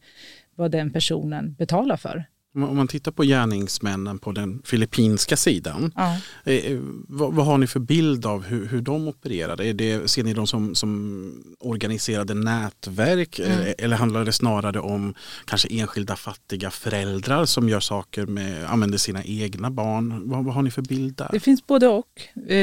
vad 0.54 0.70
den 0.70 0.90
personen 0.90 1.54
betalar 1.54 1.96
för. 1.96 2.24
Om 2.54 2.76
man 2.76 2.88
tittar 2.88 3.12
på 3.12 3.22
gärningsmännen 3.22 4.18
på 4.18 4.32
den 4.32 4.62
filippinska 4.64 5.36
sidan, 5.36 5.92
ja. 5.96 6.16
eh, 6.44 6.54
eh 6.54 6.78
vad, 7.08 7.34
vad, 7.34 7.46
har 7.46 7.58
ni 7.58 7.66
för 7.66 7.80
bild 7.80 8.26
av 8.26 8.44
hur, 8.44 8.66
hur 8.66 8.80
de 8.80 9.08
opererade? 9.08 9.66
Är 9.66 9.74
det, 9.74 10.10
ser 10.10 10.24
ni 10.24 10.34
dem 10.34 10.46
som, 10.46 10.74
som 10.74 11.32
organiserade 11.58 12.34
nätverk 12.34 13.38
mm. 13.38 13.60
eh, 13.60 13.74
eller 13.78 13.96
handlar 13.96 14.24
det 14.24 14.32
snarare 14.32 14.80
om 14.80 15.14
kanske 15.44 15.68
enskilda 15.70 16.16
fattiga 16.16 16.70
föräldrar 16.70 17.44
som 17.44 17.68
gör 17.68 17.80
saker 17.80 18.26
med, 18.26 18.64
använder 18.70 18.98
sina 18.98 19.24
egna 19.24 19.70
barn? 19.70 20.22
Vad, 20.30 20.44
vad 20.44 20.54
har 20.54 20.62
ni 20.62 20.70
för 20.70 20.82
bild 20.82 21.16
där? 21.16 21.28
Det 21.32 21.40
finns 21.40 21.66
både 21.66 21.88
och, 21.88 22.22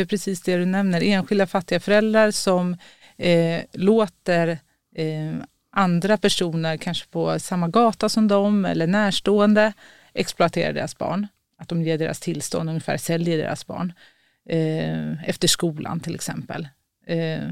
precis 0.10 0.42
det 0.42 0.58
du 0.58 0.66
nämner. 0.66 1.02
Enskilda 1.04 1.48
fattiga 1.48 1.80
föräldrar 1.80 2.32
som 2.32 2.78
eh, 3.18 3.62
låter 3.74 4.48
eh, 4.96 5.44
andra 5.72 6.18
personer, 6.18 6.78
kanske 6.78 7.08
på 7.08 7.40
samma 7.40 7.68
gata 7.68 8.10
som 8.10 8.28
dem 8.28 8.66
eller 8.66 8.88
närstående, 8.88 9.74
exploaterar 10.14 10.74
deras 10.74 10.98
barn. 10.98 11.28
Att 11.58 11.70
de 11.70 11.84
ger 11.84 11.98
deras 11.98 12.20
tillstånd, 12.20 12.70
ungefär 12.70 12.98
säljer 12.98 13.38
deras 13.38 13.68
barn. 13.68 13.94
Eh, 14.50 15.30
efter 15.30 15.48
skolan 15.48 16.00
till 16.00 16.16
exempel. 16.16 16.68
Eh, 17.08 17.50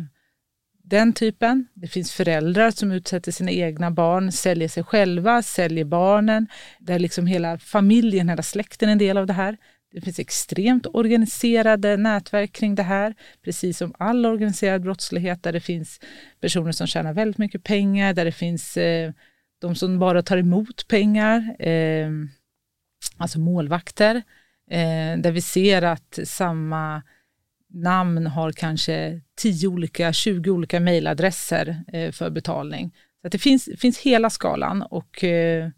den 0.84 1.14
typen. 1.14 1.68
Det 1.74 1.88
finns 1.88 2.12
föräldrar 2.12 2.72
som 2.72 2.92
utsätter 2.92 3.32
sina 3.32 3.52
egna 3.52 3.92
barn, 3.92 4.32
säljer 4.32 4.68
sig 4.68 4.84
själva, 4.84 5.42
säljer 5.42 5.86
barnen. 5.86 6.48
Där 6.80 7.00
liksom 7.00 7.28
hela 7.28 7.58
familjen, 7.58 8.30
hela 8.30 8.44
släkten 8.44 8.90
är 8.90 8.92
en 8.92 8.98
del 8.98 9.18
av 9.18 9.28
det 9.28 9.34
här. 9.34 9.58
Det 9.96 10.02
finns 10.02 10.20
extremt 10.20 10.88
organiserade 10.94 11.98
nätverk 11.98 12.52
kring 12.54 12.76
det 12.76 12.84
här, 12.84 13.16
precis 13.44 13.78
som 13.78 13.94
all 14.00 14.26
organiserad 14.26 14.82
brottslighet 14.82 15.44
där 15.44 15.52
det 15.54 15.60
finns 15.60 16.00
personer 16.42 16.72
som 16.72 16.88
tjänar 16.88 17.14
väldigt 17.14 17.38
mycket 17.38 17.64
pengar, 17.64 18.14
där 18.14 18.26
det 18.26 18.32
finns 18.32 18.78
eh, 18.78 19.12
de 19.62 19.76
som 19.76 20.00
bara 20.00 20.22
tar 20.22 20.38
emot 20.38 20.88
pengar, 20.88 21.56
eh, 21.60 22.10
alltså 23.18 23.40
målvakter, 23.40 24.16
eh, 24.72 25.18
där 25.18 25.32
vi 25.32 25.42
ser 25.42 25.82
att 25.82 26.20
samma 26.24 27.04
namn 27.74 28.28
har 28.28 28.52
kanske 28.52 29.22
10 29.36 29.68
olika, 29.68 30.14
20 30.14 30.50
olika 30.50 30.80
mejladresser 30.80 31.84
eh, 31.94 32.12
för 32.12 32.30
betalning. 32.30 32.96
Så 33.22 33.28
det 33.28 33.40
finns, 33.40 33.70
finns 33.78 34.00
hela 34.00 34.30
skalan 34.30 34.82
och 34.82 35.24
eh, 35.24 35.70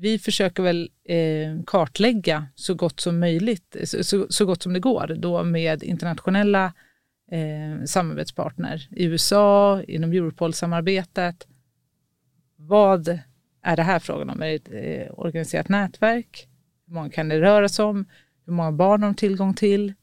vi 0.00 0.18
försöker 0.18 0.62
väl 0.62 0.90
eh, 1.04 1.62
kartlägga 1.66 2.46
så 2.54 2.74
gott 2.74 3.00
som 3.00 3.20
möjligt, 3.20 3.76
så, 3.84 4.26
så, 4.30 4.46
gott 4.46 4.62
som 4.62 4.72
det 4.72 4.80
går, 4.80 5.16
då 5.18 5.44
med 5.44 5.82
internationella 5.82 6.72
eh, 7.30 7.84
samarbetspartner 7.84 8.88
i 8.90 9.04
USA, 9.04 9.82
inom 9.82 10.12
Europol-samarbetet. 10.12 11.46
Vad 12.56 13.18
är 13.62 13.76
det 13.76 13.82
här 13.82 13.98
frågan 13.98 14.30
om? 14.30 14.42
Är 14.42 14.46
det 14.46 14.54
ett 14.54 15.08
eh, 15.08 15.18
organiserat 15.18 15.68
nätverk? 15.68 16.48
Hur 16.86 16.94
många 16.94 17.10
kan 17.10 17.28
det 17.28 17.40
röra 17.40 17.68
sig 17.68 17.84
om? 17.84 18.04
Hur 18.46 18.52
många 18.52 18.72
barn 18.72 19.02
har 19.02 19.08
de 19.10 19.14
tillgång 19.14 19.54
till? 19.54 19.94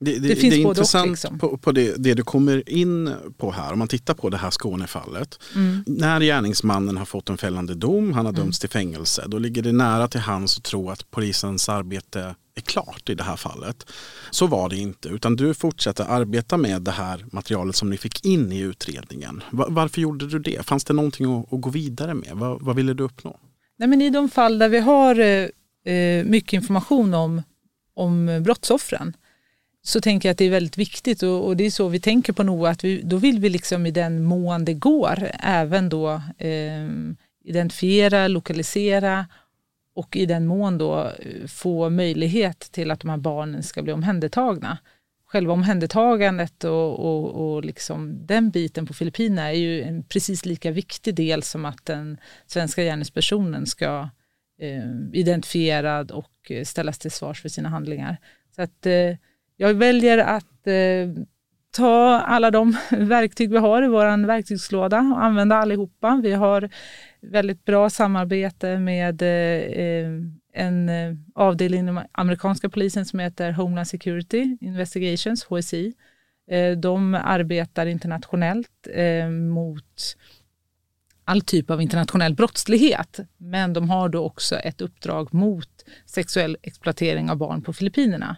Det, 0.00 0.18
det, 0.18 0.28
det, 0.28 0.36
finns 0.36 0.54
det 0.54 0.60
är 0.60 0.68
intressant 0.68 1.10
liksom. 1.10 1.38
på, 1.38 1.58
på 1.58 1.72
det, 1.72 1.94
det, 1.96 2.14
du 2.14 2.22
kommer 2.22 2.68
in 2.68 3.10
på 3.36 3.50
här, 3.50 3.72
om 3.72 3.78
man 3.78 3.88
tittar 3.88 4.14
på 4.14 4.30
det 4.30 4.36
här 4.36 4.50
Skånefallet. 4.50 5.38
Mm. 5.54 5.84
När 5.86 6.20
gärningsmannen 6.20 6.96
har 6.96 7.04
fått 7.04 7.28
en 7.30 7.36
fällande 7.36 7.74
dom, 7.74 8.12
han 8.12 8.26
har 8.26 8.32
mm. 8.32 8.44
dömts 8.44 8.58
till 8.58 8.68
fängelse, 8.68 9.24
då 9.26 9.38
ligger 9.38 9.62
det 9.62 9.72
nära 9.72 10.08
till 10.08 10.20
hands 10.20 10.58
att 10.58 10.64
tro 10.64 10.90
att 10.90 11.10
polisens 11.10 11.68
arbete 11.68 12.34
är 12.54 12.60
klart 12.60 13.08
i 13.08 13.14
det 13.14 13.22
här 13.22 13.36
fallet. 13.36 13.86
Så 14.30 14.46
var 14.46 14.68
det 14.68 14.76
inte, 14.76 15.08
utan 15.08 15.36
du 15.36 15.54
fortsätter 15.54 16.04
arbeta 16.04 16.56
med 16.56 16.82
det 16.82 16.90
här 16.90 17.24
materialet 17.32 17.76
som 17.76 17.90
ni 17.90 17.96
fick 17.96 18.24
in 18.24 18.52
i 18.52 18.58
utredningen. 18.58 19.42
Varför 19.50 20.00
gjorde 20.00 20.26
du 20.26 20.38
det? 20.38 20.66
Fanns 20.66 20.84
det 20.84 20.94
någonting 20.94 21.38
att, 21.38 21.52
att 21.52 21.60
gå 21.60 21.70
vidare 21.70 22.14
med? 22.14 22.30
Vad, 22.32 22.62
vad 22.62 22.76
ville 22.76 22.94
du 22.94 23.04
uppnå? 23.04 23.36
Nej, 23.78 23.88
men 23.88 24.02
I 24.02 24.10
de 24.10 24.28
fall 24.28 24.58
där 24.58 24.68
vi 24.68 24.78
har 24.78 25.20
eh, 25.20 25.48
eh 25.94 26.24
mycket 26.24 26.52
information 26.52 27.14
om, 27.14 27.42
om 27.94 28.42
brottsoffren 28.44 29.16
så 29.86 30.00
tänker 30.00 30.28
jag 30.28 30.32
att 30.32 30.38
det 30.38 30.44
är 30.44 30.50
väldigt 30.50 30.78
viktigt 30.78 31.22
och, 31.22 31.46
och 31.46 31.56
det 31.56 31.64
är 31.64 31.70
så 31.70 31.88
vi 31.88 32.00
tänker 32.00 32.32
på 32.32 32.42
NOA, 32.42 32.70
att 32.70 32.84
vi, 32.84 33.02
då 33.02 33.16
vill 33.16 33.38
vi 33.38 33.48
liksom 33.48 33.86
i 33.86 33.90
den 33.90 34.24
mån 34.24 34.64
det 34.64 34.74
går 34.74 35.30
även 35.40 35.88
då 35.88 36.22
eh, 36.38 36.88
identifiera, 37.44 38.28
lokalisera 38.28 39.26
och 39.94 40.16
i 40.16 40.26
den 40.26 40.46
mån 40.46 40.78
då 40.78 41.00
eh, 41.00 41.46
få 41.46 41.90
möjlighet 41.90 42.58
till 42.58 42.90
att 42.90 43.00
de 43.00 43.10
här 43.10 43.16
barnen 43.16 43.62
ska 43.62 43.82
bli 43.82 43.92
omhändertagna. 43.92 44.78
Själva 45.26 45.52
omhändertagandet 45.52 46.64
och, 46.64 46.98
och, 46.98 47.54
och 47.54 47.64
liksom 47.64 48.26
den 48.26 48.50
biten 48.50 48.86
på 48.86 48.94
Filippinerna 48.94 49.48
är 49.48 49.56
ju 49.56 49.82
en 49.82 50.02
precis 50.02 50.44
lika 50.44 50.70
viktig 50.70 51.14
del 51.14 51.42
som 51.42 51.64
att 51.64 51.84
den 51.84 52.16
svenska 52.46 52.82
gärningspersonen 52.82 53.66
ska 53.66 54.08
eh, 54.60 54.90
identifierad 55.12 56.10
och 56.10 56.50
eh, 56.50 56.64
ställas 56.64 56.98
till 56.98 57.10
svars 57.10 57.42
för 57.42 57.48
sina 57.48 57.68
handlingar. 57.68 58.16
Så 58.56 58.62
att 58.62 58.86
eh, 58.86 59.16
jag 59.56 59.74
väljer 59.74 60.18
att 60.18 60.66
eh, 60.66 61.24
ta 61.70 62.20
alla 62.20 62.50
de 62.50 62.76
verktyg 62.90 63.50
vi 63.50 63.58
har 63.58 63.82
i 63.82 63.88
vår 63.88 64.26
verktygslåda 64.26 64.98
och 64.98 65.24
använda 65.24 65.56
allihopa. 65.56 66.20
Vi 66.22 66.32
har 66.32 66.70
väldigt 67.20 67.64
bra 67.64 67.90
samarbete 67.90 68.78
med 68.78 69.22
eh, 69.22 70.10
en 70.54 70.88
eh, 70.88 71.14
avdelning 71.34 71.80
inom 71.80 72.00
amerikanska 72.12 72.68
polisen 72.68 73.06
som 73.06 73.18
heter 73.18 73.52
Homeland 73.52 73.88
Security 73.88 74.56
Investigations, 74.60 75.44
HSI. 75.44 75.94
Eh, 76.50 76.72
de 76.72 77.14
arbetar 77.14 77.86
internationellt 77.86 78.88
eh, 78.94 79.28
mot 79.28 80.16
all 81.24 81.40
typ 81.40 81.70
av 81.70 81.82
internationell 81.82 82.34
brottslighet. 82.34 83.20
Men 83.36 83.72
de 83.72 83.90
har 83.90 84.08
då 84.08 84.24
också 84.24 84.56
ett 84.56 84.80
uppdrag 84.80 85.34
mot 85.34 85.84
sexuell 86.06 86.56
exploatering 86.62 87.30
av 87.30 87.36
barn 87.36 87.62
på 87.62 87.72
Filippinerna. 87.72 88.36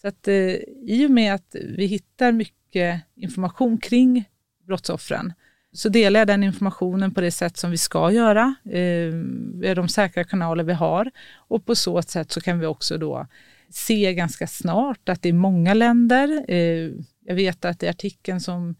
Så 0.00 0.08
att, 0.08 0.28
eh, 0.28 0.54
I 0.86 1.06
och 1.06 1.10
med 1.10 1.34
att 1.34 1.56
vi 1.76 1.86
hittar 1.86 2.32
mycket 2.32 3.00
information 3.16 3.78
kring 3.78 4.24
brottsoffren 4.66 5.32
så 5.72 5.88
delar 5.88 6.20
jag 6.20 6.26
den 6.26 6.44
informationen 6.44 7.14
på 7.14 7.20
det 7.20 7.30
sätt 7.30 7.56
som 7.56 7.70
vi 7.70 7.78
ska 7.78 8.12
göra, 8.12 8.54
eh, 8.64 9.74
de 9.74 9.88
säkra 9.88 10.24
kanaler 10.24 10.64
vi 10.64 10.72
har 10.72 11.10
och 11.36 11.66
på 11.66 11.74
så 11.74 12.02
sätt 12.02 12.32
så 12.32 12.40
kan 12.40 12.58
vi 12.58 12.66
också 12.66 12.98
då 12.98 13.26
se 13.70 14.14
ganska 14.14 14.46
snart 14.46 15.08
att 15.08 15.22
det 15.22 15.28
är 15.28 15.32
många 15.32 15.74
länder. 15.74 16.44
Eh, 16.48 16.90
jag 17.24 17.34
vet 17.34 17.64
att 17.64 17.82
i 17.82 17.88
artikeln 17.88 18.40
som 18.40 18.74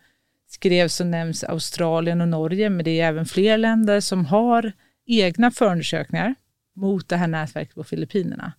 skrevs 0.49 0.95
så 0.95 1.05
nämns 1.05 1.45
Australien 1.45 2.21
och 2.21 2.29
Norge, 2.29 2.71
men 2.71 2.85
det 2.85 3.01
är 3.01 3.09
även 3.09 3.27
fler 3.27 3.59
länder 3.59 4.01
som 4.01 4.27
har 4.27 4.73
egna 5.07 5.51
förundersökningar 5.51 6.35
mot 6.77 7.09
det 7.09 7.17
här 7.17 7.27
nätverket 7.27 7.75
på 7.75 7.85
Filippinerna. 7.85 8.53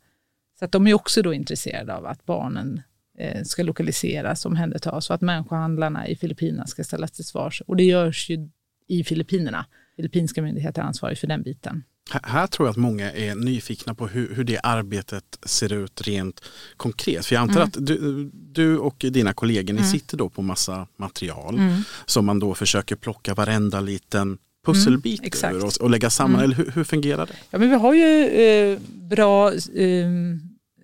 Så 0.61 0.65
att 0.65 0.71
de 0.71 0.87
är 0.87 0.93
också 0.93 1.21
då 1.21 1.33
intresserade 1.33 1.95
av 1.95 2.05
att 2.05 2.25
barnen 2.25 2.81
eh, 3.17 3.43
ska 3.43 3.63
lokaliseras, 3.63 4.45
omhändertas 4.45 5.09
och 5.09 5.15
att 5.15 5.21
människohandlarna 5.21 6.07
i 6.07 6.15
Filippinerna 6.15 6.67
ska 6.67 6.83
ställas 6.83 7.11
till 7.11 7.25
svars. 7.25 7.61
Och 7.67 7.75
det 7.75 7.83
görs 7.83 8.29
ju 8.29 8.49
i 8.87 9.03
Filippinerna. 9.03 9.65
Filippinska 9.95 10.41
myndigheter 10.41 10.81
är 10.81 10.85
ansvariga 10.85 11.15
för 11.15 11.27
den 11.27 11.43
biten. 11.43 11.83
Här 12.23 12.47
tror 12.47 12.67
jag 12.67 12.71
att 12.71 12.77
många 12.77 13.11
är 13.11 13.35
nyfikna 13.35 13.95
på 13.95 14.07
hur, 14.07 14.35
hur 14.35 14.43
det 14.43 14.59
arbetet 14.63 15.39
ser 15.45 15.73
ut 15.73 16.01
rent 16.01 16.41
konkret. 16.77 17.25
För 17.25 17.35
jag 17.35 17.41
antar 17.41 17.55
mm. 17.55 17.67
att 17.67 17.87
du, 17.87 18.29
du, 18.33 18.77
och 18.77 19.05
dina 19.09 19.33
kollegor, 19.33 19.73
ni 19.73 19.79
mm. 19.79 19.91
sitter 19.91 20.17
då 20.17 20.29
på 20.29 20.41
massa 20.41 20.87
material 20.97 21.55
mm. 21.59 21.83
som 22.05 22.25
man 22.25 22.39
då 22.39 22.55
försöker 22.55 22.95
plocka 22.95 23.33
varenda 23.33 23.79
liten 23.79 24.37
pusselbit 24.65 25.43
mm, 25.43 25.55
ur 25.55 25.65
och, 25.65 25.73
och, 25.81 25.89
lägga 25.89 26.09
samman. 26.09 26.39
Mm. 26.39 26.43
Eller 26.43 26.55
hur, 26.55 26.71
hur, 26.71 26.83
fungerar 26.83 27.25
det? 27.25 27.33
Ja, 27.49 27.59
men 27.59 27.69
vi 27.69 27.75
har 27.75 27.93
ju 27.93 28.25
eh, 28.25 28.79
bra 28.89 29.53
eh 29.53 30.07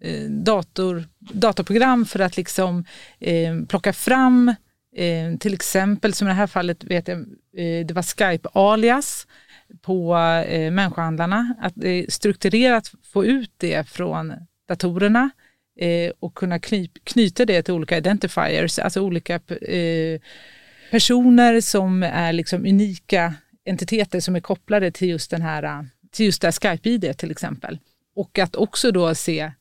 Eh, 0.02 0.30
dator, 0.30 1.04
dataprogram 1.20 2.06
för 2.06 2.20
att 2.20 2.38
liksom 2.38 2.86
eh, 3.20 3.56
plocka 3.68 3.94
fram 3.94 4.56
eh, 4.96 5.38
till 5.40 5.54
exempel 5.54 6.14
som 6.14 6.28
i 6.28 6.30
det 6.30 6.36
här 6.36 6.48
fallet 6.48 6.84
vet 6.84 7.08
jag, 7.08 7.20
eh, 7.58 7.86
det 7.86 7.92
var 7.92 8.02
Skype-alias 8.02 9.28
på 9.82 10.18
eh, 10.48 10.72
människohandlarna. 10.72 11.56
Att 11.62 11.84
eh, 11.84 12.06
strukturerat 12.10 12.92
få 13.04 13.26
ut 13.26 13.52
det 13.58 13.90
från 13.90 14.34
datorerna 14.68 15.30
eh, 15.80 16.12
och 16.20 16.36
kunna 16.36 16.60
kny 16.60 16.88
knyta 17.04 17.46
det 17.46 17.64
till 17.64 17.74
olika 17.74 17.98
identifiers, 17.98 18.80
alltså 18.80 19.02
olika 19.02 19.36
eh, 19.62 20.22
personer 20.92 21.62
som 21.62 22.04
är 22.04 22.34
liksom 22.34 22.66
unika 22.66 23.34
entiteter 23.66 24.20
som 24.20 24.36
är 24.36 24.40
kopplade 24.40 24.92
till 24.92 25.10
just, 25.10 25.32
den 25.32 25.42
här, 25.42 25.88
till 26.12 26.26
just 26.26 26.42
det 26.42 26.48
här 26.48 26.52
Skype-id 26.52 27.18
till 27.18 27.32
exempel. 27.32 27.80
Och 28.16 28.40
att 28.40 28.56
också 28.56 28.92
då 28.92 29.16
se 29.16 29.52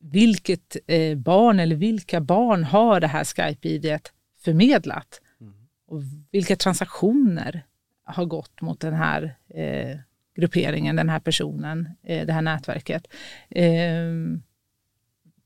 vilket 0.00 0.76
eh, 0.86 1.18
barn 1.18 1.60
eller 1.60 1.76
vilka 1.76 2.20
barn 2.20 2.64
har 2.64 3.00
det 3.00 3.06
här 3.06 3.24
Skype-id 3.24 4.00
förmedlat? 4.44 5.20
Mm. 5.40 5.54
Och 5.86 6.02
vilka 6.30 6.56
transaktioner 6.56 7.62
har 8.04 8.24
gått 8.24 8.60
mot 8.60 8.80
den 8.80 8.94
här 8.94 9.36
eh, 9.54 9.98
grupperingen, 10.36 10.96
den 10.96 11.08
här 11.08 11.20
personen, 11.20 11.88
eh, 12.02 12.26
det 12.26 12.32
här 12.32 12.42
nätverket. 12.42 13.06
Eh, 13.50 14.12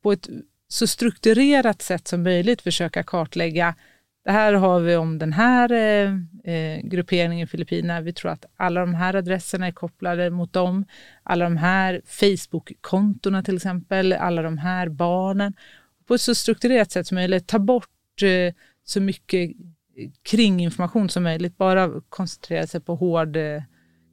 på 0.02 0.12
ett 0.12 0.28
så 0.68 0.86
strukturerat 0.86 1.82
sätt 1.82 2.08
som 2.08 2.22
möjligt 2.22 2.62
försöka 2.62 3.02
kartlägga 3.02 3.74
det 4.24 4.32
här 4.32 4.52
har 4.52 4.80
vi 4.80 4.96
om 4.96 5.18
den 5.18 5.32
här 5.32 5.72
eh, 5.72 6.14
eh, 6.54 6.80
grupperingen 6.82 7.44
i 7.44 7.46
Filippinerna. 7.46 8.00
Vi 8.00 8.12
tror 8.12 8.30
att 8.30 8.44
alla 8.56 8.80
de 8.80 8.94
här 8.94 9.14
adresserna 9.14 9.66
är 9.66 9.72
kopplade 9.72 10.30
mot 10.30 10.52
dem. 10.52 10.84
Alla 11.22 11.44
de 11.44 11.56
här 11.56 12.02
Facebook-kontona 12.06 13.42
till 13.42 13.56
exempel, 13.56 14.12
alla 14.12 14.42
de 14.42 14.58
här 14.58 14.88
barnen. 14.88 15.54
På 16.06 16.14
ett 16.14 16.20
så 16.20 16.34
strukturerat 16.34 16.90
sätt 16.90 17.06
som 17.06 17.14
möjligt 17.14 17.46
ta 17.46 17.58
bort 17.58 18.22
eh, 18.22 18.54
så 18.84 19.00
mycket 19.00 19.50
kringinformation 20.22 21.08
som 21.08 21.22
möjligt. 21.22 21.58
Bara 21.58 22.00
koncentrera 22.08 22.66
sig 22.66 22.80
på 22.80 22.94
hård, 22.94 23.36
eh, 23.36 23.62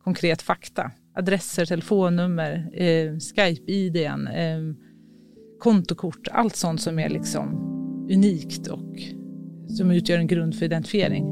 konkret 0.04 0.42
fakta. 0.42 0.92
Adresser, 1.16 1.66
telefonnummer, 1.66 2.70
eh, 2.74 3.18
Skype-id, 3.20 3.98
eh, 4.06 4.60
kontokort. 5.60 6.28
Allt 6.32 6.56
sånt 6.56 6.82
som 6.82 7.00
är 7.00 7.10
liksom 7.10 7.50
unikt 8.12 8.68
och 8.68 9.19
som 9.70 9.92
utgör 9.92 10.18
en 10.18 10.28
grund 10.28 10.56
för 10.56 10.66
identifiering. 10.66 11.24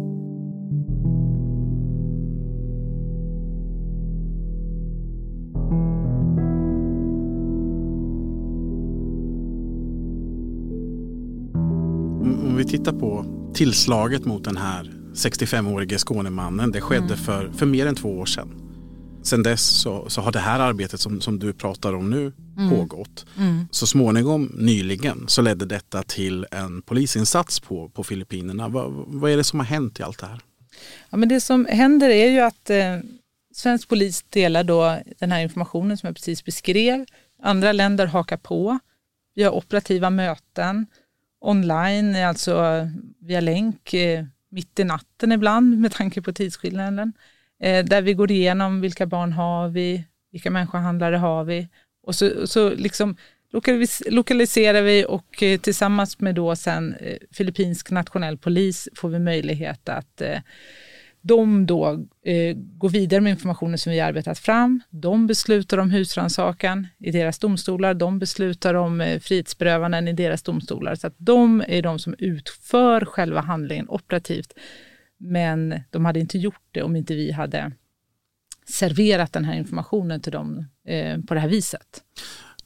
Om 12.48 12.56
vi 12.58 12.66
tittar 12.66 12.92
på 12.92 13.26
tillslaget 13.54 14.26
mot 14.26 14.44
den 14.44 14.58
här 14.58 14.92
65-årige 15.14 15.98
Skånemannen, 15.98 16.72
det 16.72 16.82
skedde 16.82 17.04
mm. 17.04 17.18
för, 17.18 17.50
för 17.50 17.66
mer 17.66 17.86
än 17.86 17.96
två 17.96 18.10
år 18.10 18.26
sedan. 18.26 18.67
Sen 19.28 19.44
dess 19.44 19.66
så, 19.66 20.10
så 20.10 20.22
har 20.22 20.32
det 20.32 20.40
här 20.40 20.60
arbetet 20.60 21.00
som, 21.00 21.22
som 21.22 21.40
du 21.40 21.54
pratar 21.54 21.94
om 21.94 22.10
nu 22.10 22.34
mm. 22.58 22.70
pågått. 22.70 23.26
Mm. 23.38 23.68
Så 23.72 23.88
småningom, 23.88 24.52
nyligen, 24.56 25.26
så 25.28 25.42
ledde 25.42 25.66
detta 25.66 26.04
till 26.04 26.46
en 26.52 26.82
polisinsats 26.82 27.60
på, 27.60 27.90
på 27.90 28.04
Filippinerna. 28.04 28.68
Va, 28.68 28.86
vad 29.08 29.32
är 29.32 29.38
det 29.38 29.44
som 29.44 29.60
har 29.60 29.66
hänt 29.66 30.00
i 30.00 30.04
allt 30.04 30.20
det 30.20 30.26
här? 30.26 30.42
Ja, 31.10 31.18
men 31.18 31.30
det 31.30 31.42
som 31.42 31.66
händer 31.66 32.10
är 32.10 32.30
ju 32.30 32.40
att 32.40 32.70
eh, 32.70 32.98
svensk 33.56 33.90
polis 33.90 34.24
delar 34.30 34.64
då 34.64 35.00
den 35.20 35.32
här 35.32 35.42
informationen 35.42 35.98
som 35.98 36.08
jag 36.08 36.16
precis 36.16 36.46
beskrev. 36.46 37.06
Andra 37.44 37.72
länder 37.72 38.06
hakar 38.06 38.38
på. 38.38 38.80
Vi 39.36 39.44
har 39.44 39.52
operativa 39.52 40.10
möten 40.10 40.86
online, 41.42 42.16
alltså 42.16 42.88
via 43.22 43.40
länk, 43.40 43.94
eh, 43.94 44.26
mitt 44.52 44.80
i 44.80 44.84
natten 44.84 45.32
ibland 45.32 45.78
med 45.78 45.92
tanke 45.92 46.22
på 46.22 46.34
tidsskillnaden. 46.34 47.14
Eh, 47.60 47.86
där 47.86 48.02
vi 48.02 48.14
går 48.14 48.32
igenom 48.32 48.82
vilka 48.82 49.06
barn 49.06 49.34
har 49.34 49.70
vi, 49.70 50.04
vilka 50.32 50.52
människohandlare 50.52 51.16
har 51.16 51.44
vi 51.44 51.68
och 52.04 52.16
så, 52.16 52.48
så 52.48 52.70
liksom 52.70 53.16
lokaliserar 54.10 54.82
vi 54.82 55.06
och 55.06 55.44
eh, 55.44 55.60
tillsammans 55.60 56.20
med 56.20 56.36
då 56.36 56.56
sen 56.56 56.96
eh, 57.00 57.18
filippinsk 57.32 57.92
nationell 57.92 58.38
polis 58.38 58.90
får 58.96 59.10
vi 59.10 59.20
möjlighet 59.20 59.90
att 59.90 60.22
de 61.28 61.66
då 61.66 62.06
går 62.56 62.90
vidare 62.90 63.22
med 63.22 63.30
informationen 63.30 63.78
som 63.78 63.92
vi 63.92 64.00
arbetat 64.00 64.40
fram. 64.40 64.82
De 64.90 65.28
beslutar 65.28 65.78
om 65.78 65.92
husrannsakan 65.92 66.88
i 67.00 67.12
deras 67.12 67.40
domstolar. 67.40 67.94
De 67.94 68.20
beslutar 68.20 68.74
om 68.74 69.02
eh, 69.02 69.20
frihetsberövanden 69.20 70.08
i 70.08 70.14
deras 70.14 70.44
domstolar. 70.44 70.96
Så 70.96 71.08
att 71.08 71.16
de 71.18 71.64
är 71.68 71.82
de 71.82 72.00
som 72.00 72.16
utför 72.20 73.06
själva 73.06 73.42
handlingen 73.42 73.90
operativt. 73.90 74.54
Men 75.18 75.82
de 75.90 76.06
hade 76.06 76.20
inte 76.20 76.38
gjort 76.38 76.68
det 76.72 76.84
om 76.84 76.96
inte 76.96 77.16
vi 77.16 77.32
hade 77.32 77.72
serverat 78.70 79.34
den 79.34 79.46
här 79.46 79.56
informationen 79.56 80.22
till 80.22 80.32
dem 80.32 80.66
eh, 80.88 81.20
på 81.22 81.34
det 81.34 81.40
här 81.40 81.50
viset. 81.50 82.04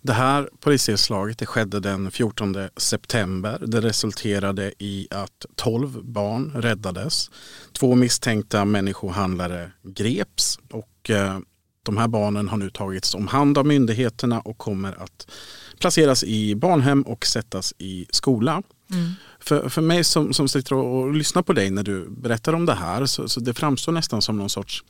Det 0.03 0.13
här 0.13 0.49
polisnedslaget 0.59 1.37
det 1.37 1.45
skedde 1.45 1.79
den 1.79 2.11
14 2.11 2.55
september. 2.77 3.63
Det 3.67 3.81
resulterade 3.81 4.73
i 4.77 5.07
att 5.11 5.45
12 5.55 6.03
barn 6.03 6.51
räddades. 6.55 7.31
Två 7.79 7.95
misstänkta 7.95 8.65
människohandlare 8.65 9.71
greps 9.83 10.59
och 10.71 11.09
eh, 11.09 11.39
de 11.83 11.97
här 11.97 12.07
barnen 12.07 12.49
har 12.49 12.57
nu 12.57 12.69
tagits 12.69 13.15
om 13.15 13.27
hand 13.27 13.57
av 13.57 13.65
myndigheterna 13.65 14.39
och 14.39 14.57
kommer 14.57 15.03
att 15.03 15.31
placeras 15.79 16.23
i 16.23 16.55
barnhem 16.55 17.01
och 17.01 17.25
sättas 17.25 17.73
i 17.77 18.05
skola. 18.09 18.63
Mm. 18.91 19.11
För, 19.39 19.69
för 19.69 19.81
mig 19.81 20.03
som, 20.03 20.33
som 20.33 20.47
sitter 20.47 20.75
och, 20.75 21.01
och 21.01 21.13
lyssnar 21.13 21.41
på 21.41 21.53
dig 21.53 21.69
när 21.69 21.83
du 21.83 22.09
berättar 22.09 22.53
om 22.53 22.65
det 22.65 22.73
här 22.73 23.05
så, 23.05 23.29
så 23.29 23.39
det 23.39 23.53
framstår 23.53 23.91
nästan 23.91 24.21
som 24.21 24.37
någon 24.37 24.49
sorts 24.49 24.83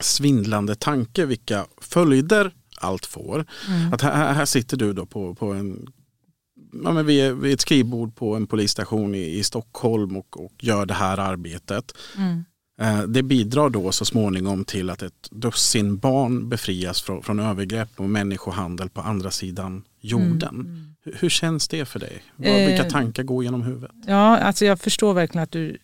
svindlande 0.00 0.74
tanke 0.74 1.26
vilka 1.26 1.66
följder 1.80 2.52
allt 2.78 3.06
får. 3.06 3.46
Mm. 3.68 3.92
Att 3.92 4.02
här, 4.02 4.34
här, 4.34 4.44
sitter 4.44 4.76
du 4.76 4.92
då 4.92 5.06
på, 5.06 5.34
på 5.34 5.52
en 5.52 5.86
ja, 6.84 6.92
men 6.92 7.06
vid, 7.06 7.32
vid 7.32 7.54
ett 7.54 7.60
skrivbord 7.60 8.16
på 8.16 8.34
en 8.34 8.46
polisstation 8.46 9.14
i, 9.14 9.38
i 9.38 9.44
Stockholm 9.44 10.16
och, 10.16 10.44
och 10.44 10.52
gör 10.64 10.86
det 10.86 10.94
här 10.94 11.18
arbetet. 11.18 11.92
Mm. 12.16 12.44
Eh, 12.80 13.02
det 13.02 13.22
bidrar 13.22 13.70
då 13.70 13.92
så 13.92 14.04
småningom 14.04 14.64
till 14.64 14.90
att 14.90 15.02
ett 15.02 15.28
dussin 15.30 15.96
barn 15.96 16.48
befrias 16.48 17.02
från, 17.02 17.22
från 17.22 17.40
övergrepp 17.40 17.90
och 17.96 18.08
människohandel 18.08 18.88
på 18.88 19.00
andra 19.00 19.30
sidan 19.30 19.84
jorden. 20.00 20.54
Mm. 20.54 20.66
mm. 20.66 20.94
Hur, 21.14 21.28
känns 21.28 21.68
det 21.68 21.84
för 21.84 22.00
dig? 22.00 22.22
Eh, 22.42 22.68
Vilka 22.68 22.90
tankar 22.90 23.22
går 23.22 23.44
genom 23.44 23.62
huvudet? 23.62 23.90
Ja, 24.06 24.38
alltså 24.38 24.64
jag 24.64 24.80
förstår 24.80 25.14
verkligen 25.14 25.42
att 25.42 25.52
du 25.52 25.78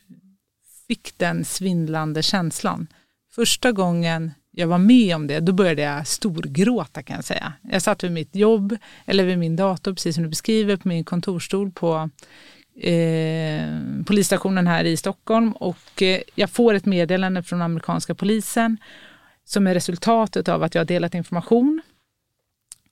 fick 0.89 1.19
den 1.19 1.45
svindlande 1.45 2.23
känslan. 2.23 2.87
Första 3.35 3.73
gången 3.73 4.31
jag 4.51 4.67
var 4.67 4.79
med 4.79 5.17
om 5.17 5.27
det, 5.27 5.41
då 5.41 5.53
började 5.53 5.83
jag 5.83 6.07
storgråta 6.07 7.03
kan 7.03 7.17
jag 7.17 7.25
säga. 7.25 7.53
Jag 7.63 7.83
satt 7.83 8.05
vid 8.05 8.13
mitt 8.13 8.35
jobb, 8.35 8.77
eller 9.07 9.25
vid 9.25 9.39
min 9.39 9.57
dator, 9.57 9.93
precis 9.93 10.15
som 10.15 10.25
du 10.25 10.31
beskriver, 10.31 10.77
på 10.77 10.89
min 10.89 11.05
kontorstol 11.05 11.71
på 11.71 12.11
eh, 12.77 13.69
polisstationen 14.07 14.67
här 14.67 14.85
i 14.85 14.97
Stockholm 14.97 15.53
och 15.53 16.03
eh, 16.03 16.21
jag 16.35 16.51
får 16.51 16.75
ett 16.75 16.87
meddelande 16.87 17.43
från 17.43 17.63
amerikanska 17.63 18.15
polisen 18.15 18.77
som 19.45 19.67
är 19.67 19.75
resultatet 19.75 20.49
av 20.49 20.63
att 20.63 20.75
jag 20.75 20.81
har 20.81 20.87
delat 20.87 21.15
information. 21.15 21.83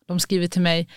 De 0.06 0.20
skriver 0.20 0.46
till 0.46 0.62
mig, 0.62 0.88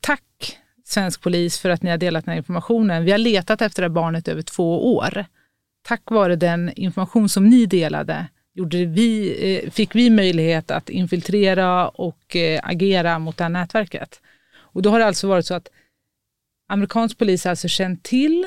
tack 0.00 0.58
svensk 0.84 1.22
polis 1.22 1.58
för 1.58 1.70
att 1.70 1.82
ni 1.82 1.90
har 1.90 1.98
delat 1.98 2.24
den 2.24 2.32
här 2.32 2.38
informationen. 2.38 3.04
Vi 3.04 3.10
har 3.10 3.18
letat 3.18 3.62
efter 3.62 3.82
det 3.82 3.88
här 3.88 3.94
barnet 3.94 4.28
över 4.28 4.42
två 4.42 4.94
år. 4.96 5.24
Tack 5.82 6.10
vare 6.10 6.36
den 6.36 6.72
information 6.76 7.28
som 7.28 7.48
ni 7.48 7.66
delade 7.66 8.26
gjorde 8.54 8.84
vi, 8.84 9.36
eh, 9.56 9.70
fick 9.70 9.94
vi 9.94 10.10
möjlighet 10.10 10.70
att 10.70 10.88
infiltrera 10.88 11.88
och 11.88 12.36
eh, 12.36 12.60
agera 12.62 13.18
mot 13.18 13.36
det 13.36 13.44
här 13.44 13.48
nätverket. 13.48 14.20
Och 14.52 14.82
då 14.82 14.90
har 14.90 14.98
det 14.98 15.06
alltså 15.06 15.28
varit 15.28 15.46
så 15.46 15.54
att 15.54 15.68
amerikansk 16.70 17.18
polis 17.18 17.44
har 17.44 17.50
alltså 17.50 17.68
känt 17.68 18.02
till 18.02 18.46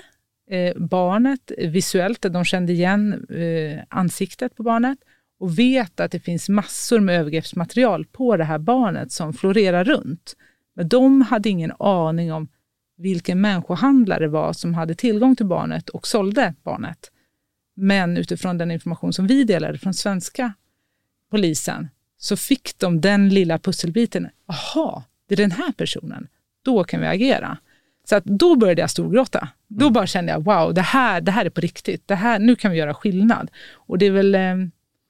eh, 0.49 0.77
barnet 0.77 1.51
visuellt, 1.57 2.21
de 2.21 2.45
kände 2.45 2.73
igen 2.73 3.25
eh, 3.29 3.83
ansiktet 3.89 4.55
på 4.55 4.63
barnet 4.63 4.99
och 5.39 5.59
vet 5.59 5.99
att 5.99 6.11
det 6.11 6.19
finns 6.19 6.49
massor 6.49 6.99
med 6.99 7.19
övergreppsmaterial 7.19 8.05
på 8.05 8.37
det 8.37 8.43
här 8.43 8.59
barnet 8.59 9.11
som 9.11 9.33
florerar 9.33 9.83
runt. 9.83 10.35
Men 10.75 10.89
de 10.89 11.21
hade 11.21 11.49
ingen 11.49 11.71
aning 11.79 12.33
om 12.33 12.47
vilken 12.97 13.41
människohandlare 13.41 14.27
var 14.27 14.53
som 14.53 14.73
hade 14.73 14.95
tillgång 14.95 15.35
till 15.35 15.45
barnet 15.45 15.89
och 15.89 16.07
sålde 16.07 16.53
barnet. 16.63 17.11
Men 17.75 18.17
utifrån 18.17 18.57
den 18.57 18.71
information 18.71 19.13
som 19.13 19.27
vi 19.27 19.43
delade 19.43 19.77
från 19.77 19.93
svenska 19.93 20.53
polisen 21.31 21.89
så 22.17 22.37
fick 22.37 22.79
de 22.79 23.01
den 23.01 23.29
lilla 23.29 23.59
pusselbiten. 23.59 24.29
jaha, 24.47 25.03
det 25.27 25.35
är 25.35 25.37
den 25.37 25.51
här 25.51 25.71
personen. 25.71 26.27
Då 26.61 26.83
kan 26.83 27.01
vi 27.01 27.07
agera. 27.07 27.57
Så 28.09 28.15
att 28.15 28.25
då 28.25 28.55
började 28.55 28.81
jag 28.81 28.89
storgråta. 28.89 29.47
Då 29.67 29.89
bara 29.89 30.07
kände 30.07 30.31
jag, 30.31 30.43
wow, 30.43 30.73
det 30.73 30.81
här, 30.81 31.21
det 31.21 31.31
här 31.31 31.45
är 31.45 31.49
på 31.49 31.61
riktigt. 31.61 32.07
Det 32.07 32.15
här, 32.15 32.39
nu 32.39 32.55
kan 32.55 32.71
vi 32.71 32.77
göra 32.77 32.93
skillnad. 32.93 33.51
Och 33.73 33.97
det 33.97 34.05
är 34.05 34.11
väl, 34.11 34.35
eh, 34.35 34.55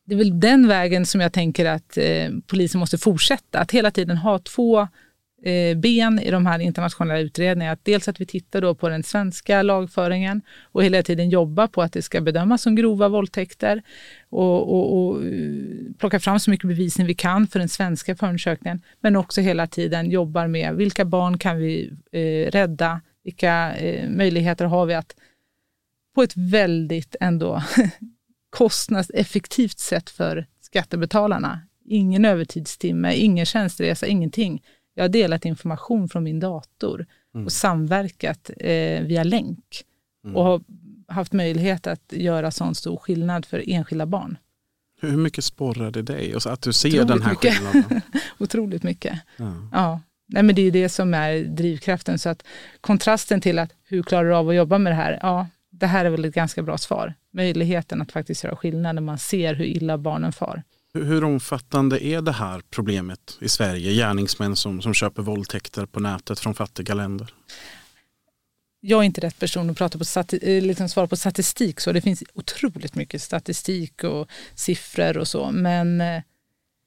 det 0.06 0.14
är 0.14 0.18
väl 0.18 0.40
den 0.40 0.68
vägen 0.68 1.06
som 1.06 1.22
jag 1.22 1.34
tänker 1.34 1.66
att 1.66 1.98
eh, 1.98 2.30
polisen 2.48 2.80
måste 2.80 2.98
fortsätta. 2.98 3.60
Att 3.60 3.72
hela 3.72 3.92
tiden 3.92 4.18
ha 4.18 4.40
två 4.40 4.88
Eh, 5.46 5.78
ben 5.78 6.20
i 6.20 6.32
de 6.32 6.46
här 6.46 6.60
internationella 6.60 7.20
utredningarna. 7.20 7.74
att 7.74 7.86
dels 7.86 8.08
att 8.08 8.22
vi 8.22 8.26
tittar 8.26 8.62
då 8.62 8.76
på 8.76 8.90
den 8.90 9.04
svenska 9.04 9.62
lagföringen 9.62 10.42
och 10.62 10.84
hela 10.84 11.04
tiden 11.04 11.30
jobbar 11.30 11.68
på 11.68 11.82
att 11.82 11.94
det 11.94 12.02
ska 12.02 12.22
bedömas 12.22 12.62
som 12.62 12.76
grova 12.76 13.10
våldtäkter 13.10 13.82
och, 14.30 14.74
och, 14.74 14.98
och 14.98 15.26
eh, 15.26 15.32
plocka 15.98 16.20
fram 16.20 16.40
så 16.40 16.52
mycket 16.52 16.68
bevisning 16.68 17.08
vi 17.08 17.16
kan 17.16 17.48
för 17.48 17.60
den 17.60 17.70
svenska 17.70 18.16
förundersökningen. 18.16 18.82
Men 19.02 19.16
också 19.16 19.42
hela 19.42 19.68
tiden 19.68 20.10
jobbar 20.10 20.48
med 20.48 20.76
vilka 20.76 21.06
barn 21.06 21.38
kan 21.38 21.58
vi 21.58 21.92
eh, 22.12 22.52
rädda? 22.52 23.02
Vilka 23.24 23.76
eh, 23.76 24.10
möjligheter 24.10 24.66
har 24.66 24.86
vi 24.86 24.94
att 24.94 25.16
på 26.16 26.24
ett 26.24 26.38
väldigt 26.38 27.16
ändå 27.20 27.64
kostnadseffektivt 28.50 29.80
sätt 29.80 30.10
för 30.10 30.48
skattebetalarna. 30.62 31.62
Ingen 31.86 32.26
övertidstimme, 32.26 33.16
ingen 33.16 33.46
tjänsteresa, 33.46 34.08
ingenting 34.08 34.62
jag 34.94 35.04
har 35.04 35.10
delat 35.10 35.46
information 35.46 36.10
från 36.10 36.24
min 36.24 36.40
dator 36.40 37.06
mm. 37.34 37.46
och 37.46 37.52
samverkat 37.52 38.50
eh, 38.58 39.02
via 39.02 39.24
länk 39.24 39.84
mm. 40.24 40.36
och 40.36 40.44
har 40.44 40.62
haft 41.08 41.34
möjlighet 41.34 41.88
att 41.88 42.14
göra 42.14 42.52
sån 42.52 42.76
stor 42.76 42.98
skillnad 42.98 43.46
för 43.46 43.64
enskilda 43.68 44.06
barn. 44.06 44.38
Hur 45.02 45.18
mycket 45.18 45.44
sporrar 45.44 45.92
det 45.92 46.02
dig? 46.02 46.36
Att 46.46 46.62
du 46.62 46.74
ser 46.74 46.90
Otroligt 46.90 47.08
den 47.08 47.22
här 47.22 47.30
mycket. 47.32 47.54
skillnaden? 47.54 48.02
Otroligt 48.40 48.84
mycket. 48.84 49.20
Ja. 49.38 49.54
ja. 49.72 50.02
Nej, 50.28 50.44
men 50.44 50.56
det 50.56 50.62
är 50.62 50.72
det 50.72 50.90
som 50.90 51.14
är 51.14 51.40
drivkraften. 51.40 52.20
Så 52.20 52.30
att 52.30 52.44
kontrasten 52.82 53.42
till 53.42 53.60
att 53.60 53.72
hur 53.84 54.04
klarar 54.04 54.30
du 54.30 54.36
av 54.36 54.50
att 54.50 54.56
jobba 54.56 54.78
med 54.78 54.92
det 54.92 54.96
här? 54.96 55.20
Ja, 55.22 55.48
det 55.70 55.88
här 55.88 56.06
är 56.06 56.10
väl 56.10 56.26
ett 56.26 56.36
ganska 56.36 56.64
bra 56.64 56.78
svar. 56.78 57.14
Möjligheten 57.32 58.02
att 58.02 58.12
faktiskt 58.12 58.44
göra 58.44 58.56
skillnad 58.56 58.96
när 58.96 59.02
man 59.02 59.18
ser 59.18 59.54
hur 59.54 59.66
illa 59.66 59.98
barnen 59.98 60.32
far. 60.32 60.64
Hur 60.94 61.24
omfattande 61.24 62.06
är 62.06 62.22
det 62.22 62.32
här 62.32 62.62
problemet 62.70 63.38
i 63.42 63.50
Sverige? 63.50 63.94
Gärningsmän 63.94 64.56
som, 64.56 64.82
som 64.82 64.94
köper 64.94 65.22
våldtäkter 65.22 65.86
på 65.86 66.00
nätet 66.00 66.40
från 66.40 66.54
fattiga 66.54 66.94
länder? 66.94 67.34
Jag 68.80 69.00
är 69.00 69.04
inte 69.04 69.22
rätt 69.22 69.40
person 69.40 69.70
att 69.70 69.78
prata 69.78 69.98
på 69.98 70.04
stati- 70.04 70.40
eh, 70.42 70.64
liksom 70.64 70.90
svara 70.90 71.08
på 71.08 71.16
statistik. 71.16 71.80
Så 71.80 71.92
det 71.92 72.02
finns 72.02 72.24
otroligt 72.34 72.96
mycket 72.96 73.22
statistik 73.22 74.04
och 74.04 74.30
siffror 74.56 75.18
och 75.18 75.28
så. 75.28 75.52
Men 75.52 76.02
eh, 76.02 76.22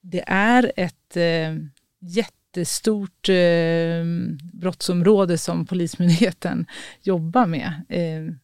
det 0.03 0.25
är 0.27 0.73
ett 0.77 1.17
eh, 1.17 1.57
jättestort 2.01 3.29
eh, 3.29 4.05
brottsområde 4.53 5.39
som 5.39 5.67
Polismyndigheten 5.67 6.67
jobbar 7.03 7.47
med. 7.47 7.83
Eh, 7.89 8.35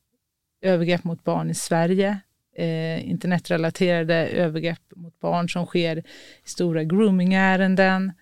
övergrepp 0.70 1.04
mot 1.04 1.24
barn 1.24 1.50
i 1.50 1.54
Sverige, 1.54 2.20
eh, 2.56 3.10
internetrelaterade 3.10 4.14
övergrepp 4.28 4.82
mot 4.96 5.20
barn 5.20 5.48
som 5.48 5.66
sker 5.66 5.98
i 5.98 6.02
stora 6.44 6.84
groomingärenden, 6.84 8.12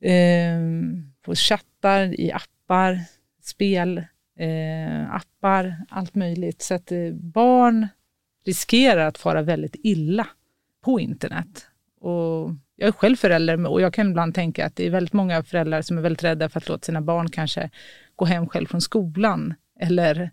eh, 0.00 0.60
på 1.22 1.34
chattar, 1.34 2.20
i 2.20 2.32
appar, 2.32 3.00
spel, 3.42 3.98
eh, 4.38 5.14
appar, 5.14 5.76
allt 5.88 6.14
möjligt. 6.14 6.62
Så 6.62 6.74
att 6.74 6.92
eh, 6.92 7.12
barn 7.12 7.88
riskerar 8.44 9.06
att 9.06 9.18
fara 9.18 9.42
väldigt 9.42 9.76
illa 9.78 10.26
på 10.84 11.00
internet. 11.00 11.66
Och 12.00 12.50
jag 12.76 12.88
är 12.88 12.92
själv 12.92 13.16
förälder 13.16 13.66
och 13.66 13.80
jag 13.80 13.94
kan 13.94 14.10
ibland 14.10 14.34
tänka 14.34 14.66
att 14.66 14.76
det 14.76 14.86
är 14.86 14.90
väldigt 14.90 15.12
många 15.12 15.42
föräldrar 15.42 15.82
som 15.82 15.98
är 15.98 16.02
väldigt 16.02 16.24
rädda 16.24 16.48
för 16.48 16.60
att 16.60 16.68
låta 16.68 16.84
sina 16.84 17.00
barn 17.00 17.30
kanske 17.30 17.70
gå 18.16 18.24
hem 18.24 18.48
själv 18.48 18.66
från 18.66 18.80
skolan 18.80 19.54
eller 19.80 20.30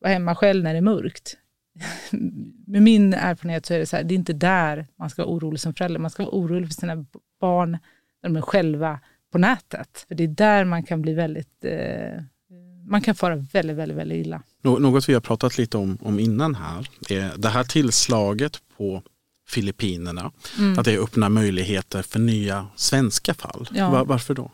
vara 0.00 0.12
hemma 0.12 0.34
själv 0.34 0.64
när 0.64 0.72
det 0.72 0.78
är 0.78 0.82
mörkt 0.82 1.38
med 2.66 2.82
min 2.82 3.14
erfarenhet 3.14 3.66
så 3.66 3.74
är 3.74 3.78
det 3.78 3.86
så 3.86 3.96
här, 3.96 4.04
det 4.04 4.14
är 4.14 4.16
inte 4.16 4.32
där 4.32 4.86
man 4.96 5.10
ska 5.10 5.24
vara 5.24 5.34
orolig 5.34 5.60
som 5.60 5.74
förälder. 5.74 6.00
Man 6.00 6.10
ska 6.10 6.22
vara 6.22 6.34
orolig 6.34 6.68
för 6.68 6.74
sina 6.74 7.04
barn 7.40 7.70
när 8.22 8.30
de 8.30 8.36
är 8.36 8.40
själva 8.40 9.00
på 9.32 9.38
nätet. 9.38 10.04
För 10.08 10.14
det 10.14 10.24
är 10.24 10.28
där 10.28 10.64
man 10.64 10.82
kan 10.82 11.02
bli 11.02 11.14
väldigt, 11.14 11.64
eh, 11.64 12.22
man 12.86 13.00
kan 13.00 13.14
fara 13.14 13.36
väldigt, 13.36 13.76
väldigt, 13.76 13.98
väldigt 13.98 14.26
illa. 14.26 14.42
Något 14.62 15.08
vi 15.08 15.14
har 15.14 15.20
pratat 15.20 15.58
lite 15.58 15.76
om, 15.76 15.98
om 16.00 16.20
innan 16.20 16.54
här 16.54 16.88
är 17.08 17.32
det 17.36 17.48
här 17.48 17.64
tillslaget 17.64 18.62
på 18.76 19.02
Filippinerna, 19.48 20.32
mm. 20.58 20.78
att 20.78 20.84
det 20.84 20.98
öppnar 20.98 21.28
möjligheter 21.28 22.02
för 22.02 22.18
nya 22.18 22.66
svenska 22.76 23.34
fall. 23.34 23.68
Ja. 23.72 23.90
Var, 23.90 24.04
varför 24.04 24.34
då? 24.34 24.50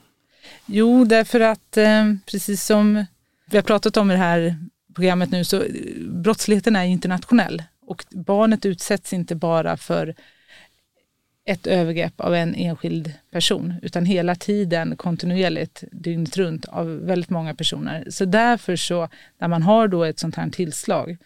Jo, 0.67 1.05
därför 1.05 1.41
att 1.41 1.77
eh, 1.77 2.15
precis 2.27 2.65
som 2.65 3.07
vi 3.51 3.57
har 3.57 3.63
pratat 3.63 3.97
om 3.97 4.11
i 4.11 4.15
det 4.15 4.19
här 4.19 4.57
programmet 4.99 5.31
nu, 5.31 5.45
så 5.45 5.65
brottsligheten 6.01 6.77
är 6.77 6.85
internationell 6.85 7.63
och 7.87 8.05
barnet 8.11 8.67
utsätts 8.67 9.13
inte 9.13 9.35
bara 9.35 9.77
för 9.77 10.15
ett 11.45 11.67
övergrepp 11.67 12.21
av 12.21 12.35
en 12.35 12.55
enskild 12.55 13.13
person, 13.31 13.75
utan 13.83 14.05
hela 14.05 14.35
tiden 14.35 14.97
kontinuerligt, 14.97 15.85
dygnet 15.93 16.37
runt, 16.37 16.65
av 16.65 16.87
väldigt 16.87 17.31
många 17.31 17.55
personer. 17.55 18.07
Så 18.11 18.25
därför 18.25 18.77
så, 18.77 19.09
när 19.39 19.49
man 19.49 19.63
har 19.63 19.89
då 19.89 20.05
ett 20.05 20.19
sånt 20.19 20.35
här 20.37 20.51
tillslag, 20.51 21.17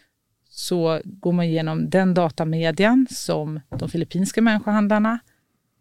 så 0.48 1.00
går 1.04 1.32
man 1.32 1.44
igenom 1.44 1.90
den 1.90 2.14
datamedian 2.14 3.06
som 3.10 3.60
de 3.78 3.88
filippinska 3.88 4.42
människohandlarna 4.42 5.18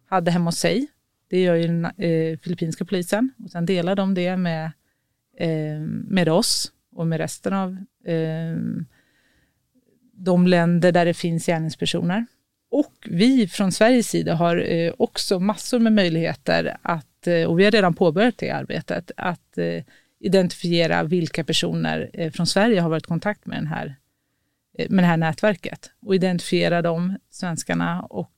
hade 0.09 0.31
hemma 0.31 0.45
hos 0.45 0.57
sig. 0.57 0.87
Det 1.29 1.41
gör 1.41 1.55
ju 1.55 1.67
den 1.67 1.85
eh, 1.85 2.39
filippinska 2.39 2.85
polisen 2.85 3.33
och 3.43 3.51
sen 3.51 3.65
delar 3.65 3.95
de 3.95 4.13
det 4.13 4.37
med, 4.37 4.65
eh, 5.37 5.79
med 6.07 6.29
oss 6.29 6.71
och 6.91 7.07
med 7.07 7.17
resten 7.17 7.53
av 7.53 7.77
eh, 8.05 8.57
de 10.13 10.47
länder 10.47 10.91
där 10.91 11.05
det 11.05 11.13
finns 11.13 11.45
gärningspersoner. 11.45 12.25
Och 12.71 13.07
vi 13.09 13.47
från 13.47 13.71
Sveriges 13.71 14.07
sida 14.07 14.35
har 14.35 14.71
eh, 14.71 14.93
också 14.97 15.39
massor 15.39 15.79
med 15.79 15.93
möjligheter 15.93 16.77
att, 16.81 17.27
eh, 17.27 17.43
och 17.43 17.59
vi 17.59 17.63
har 17.63 17.71
redan 17.71 17.93
påbörjat 17.93 18.37
det 18.37 18.49
arbetet, 18.49 19.11
att 19.17 19.57
eh, 19.57 19.83
identifiera 20.19 21.03
vilka 21.03 21.43
personer 21.43 22.09
eh, 22.13 22.31
från 22.31 22.47
Sverige 22.47 22.81
har 22.81 22.89
varit 22.89 23.03
i 23.03 23.07
kontakt 23.07 23.45
med, 23.45 23.57
den 23.57 23.67
här, 23.67 23.95
eh, 24.77 24.89
med 24.89 25.03
det 25.03 25.07
här 25.07 25.17
nätverket 25.17 25.91
och 26.01 26.15
identifiera 26.15 26.81
de 26.81 27.17
svenskarna 27.29 28.01
och 28.01 28.31